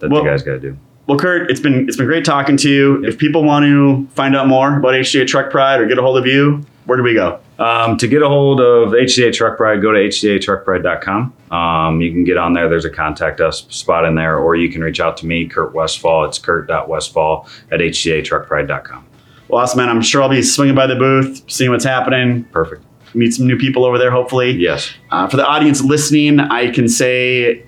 that 0.00 0.10
Well- 0.10 0.22
the 0.22 0.30
guys 0.30 0.42
got 0.42 0.52
to 0.52 0.60
do. 0.60 0.76
well 1.08 1.18
curt 1.18 1.50
it's 1.50 1.60
been 1.60 1.88
it's 1.88 1.96
been 1.96 2.06
great 2.06 2.24
talking 2.24 2.56
to 2.58 2.70
you. 2.70 3.04
If 3.04 3.18
people 3.18 3.42
want 3.42 3.64
to 3.64 4.06
find 4.14 4.36
out 4.36 4.46
more 4.46 4.76
about 4.78 4.94
HDA 4.94 5.26
Truck 5.26 5.50
Pride 5.50 5.80
or 5.80 5.86
get 5.86 5.98
a 5.98 6.02
hold 6.02 6.18
of 6.18 6.26
you 6.26 6.64
where 6.88 6.96
do 6.96 7.02
we 7.04 7.14
go 7.14 7.38
Um, 7.58 7.96
to 7.98 8.08
get 8.08 8.22
a 8.22 8.28
hold 8.28 8.60
of 8.60 8.90
HDA 8.90 9.32
Truck 9.32 9.56
Pride, 9.56 9.80
go 9.82 9.92
to 9.92 9.98
HDATruckPride.com. 9.98 11.32
Um, 11.50 12.00
you 12.00 12.10
can 12.12 12.24
get 12.24 12.36
on 12.36 12.52
there. 12.54 12.68
There's 12.68 12.84
a 12.84 12.90
contact 12.90 13.40
us 13.40 13.66
spot 13.68 14.04
in 14.04 14.14
there, 14.14 14.38
or 14.38 14.56
you 14.56 14.70
can 14.70 14.82
reach 14.82 15.00
out 15.00 15.16
to 15.18 15.26
me, 15.26 15.46
Curt 15.46 15.74
Westphal. 15.74 16.24
It's 16.24 16.38
curt.westphal 16.38 17.46
at 17.70 17.80
HDATruckPride.com. 17.80 19.04
well 19.48 19.62
awesome 19.62 19.78
man 19.78 19.88
i'm 19.88 20.02
sure 20.02 20.22
i'll 20.22 20.28
be 20.28 20.42
swinging 20.42 20.74
by 20.74 20.86
the 20.86 20.94
booth 20.96 21.42
seeing 21.46 21.70
what's 21.70 21.84
happening 21.84 22.44
Perfect. 22.52 22.84
meet 23.14 23.32
some 23.32 23.46
new 23.46 23.56
people 23.58 23.84
over 23.84 23.96
there 23.98 24.10
hopefully 24.10 24.50
Yes. 24.52 24.90
Uh, 25.10 25.26
for 25.28 25.36
the 25.36 25.46
audience 25.46 25.80
listening, 25.82 26.38
I 26.40 26.70
can 26.70 26.86
say, 26.88 27.64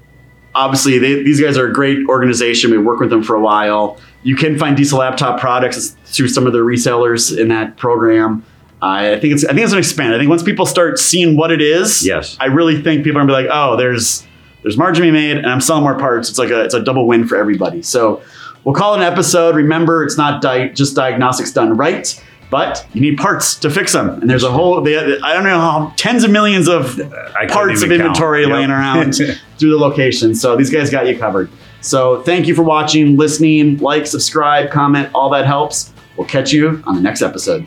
obviously, 0.54 0.98
they, 0.98 1.22
these 1.22 1.40
guys 1.40 1.56
are 1.56 1.66
a 1.68 1.72
great 1.72 2.06
organization. 2.08 2.70
We 2.70 2.78
worked 2.78 3.00
with 3.00 3.10
them 3.10 3.22
for 3.22 3.34
a 3.36 3.40
while. 3.40 3.98
You 4.22 4.36
can 4.36 4.58
find 4.58 4.76
Diesel 4.76 4.98
Laptop 4.98 5.40
products 5.40 5.96
through 6.04 6.28
some 6.28 6.46
of 6.46 6.52
the 6.52 6.58
resellers 6.58 7.36
in 7.38 7.48
that 7.48 7.76
program. 7.78 8.44
I 8.82 9.18
think 9.20 9.34
it's 9.34 9.44
I 9.44 9.48
think 9.48 9.60
it's 9.60 9.72
going 9.72 9.82
to 9.82 9.88
expand. 9.88 10.14
I 10.14 10.18
think 10.18 10.30
once 10.30 10.42
people 10.42 10.66
start 10.66 10.98
seeing 10.98 11.36
what 11.36 11.50
it 11.52 11.60
is, 11.60 12.04
Yes. 12.06 12.36
I 12.40 12.46
really 12.46 12.80
think 12.80 13.04
people 13.04 13.20
are 13.20 13.26
going 13.26 13.28
to 13.28 13.42
be 13.42 13.48
like, 13.48 13.50
oh, 13.54 13.76
there's 13.76 14.26
there's 14.62 14.76
margin 14.76 15.04
to 15.04 15.08
be 15.08 15.12
made, 15.12 15.36
and 15.38 15.46
I'm 15.46 15.60
selling 15.60 15.82
more 15.82 15.98
parts. 15.98 16.28
It's 16.28 16.38
like 16.38 16.50
a 16.50 16.62
it's 16.64 16.74
a 16.74 16.82
double 16.82 17.06
win 17.06 17.26
for 17.26 17.36
everybody. 17.36 17.82
So 17.82 18.22
we'll 18.64 18.74
call 18.74 18.94
it 18.94 18.98
an 18.98 19.02
episode. 19.04 19.54
Remember, 19.56 20.02
it's 20.04 20.16
not 20.18 20.40
di- 20.42 20.68
just 20.70 20.94
diagnostics 20.96 21.52
done 21.52 21.76
right. 21.76 22.22
But 22.50 22.84
you 22.94 23.00
need 23.00 23.16
parts 23.16 23.54
to 23.60 23.70
fix 23.70 23.92
them, 23.92 24.08
and 24.20 24.28
there's 24.28 24.42
a 24.42 24.50
whole. 24.50 24.80
They, 24.80 24.96
I 24.98 25.32
don't 25.34 25.44
know 25.44 25.60
how 25.60 25.92
tens 25.96 26.24
of 26.24 26.32
millions 26.32 26.66
of 26.68 26.98
I 27.36 27.46
parts 27.46 27.80
of 27.82 27.86
even 27.86 27.98
count. 27.98 28.08
inventory 28.08 28.42
Yep. 28.42 28.50
laying 28.50 28.70
around 28.70 29.12
through 29.58 29.70
the 29.70 29.78
location. 29.78 30.34
So 30.34 30.56
these 30.56 30.68
guys 30.68 30.90
got 30.90 31.06
you 31.06 31.16
covered. 31.16 31.48
So 31.80 32.22
thank 32.22 32.48
you 32.48 32.56
for 32.56 32.64
watching, 32.64 33.16
listening, 33.16 33.78
like, 33.78 34.04
subscribe, 34.06 34.70
comment, 34.72 35.10
all 35.14 35.30
that 35.30 35.46
helps. 35.46 35.92
We'll 36.16 36.26
catch 36.26 36.52
you 36.52 36.82
on 36.86 36.96
the 36.96 37.00
next 37.00 37.22
episode. 37.22 37.66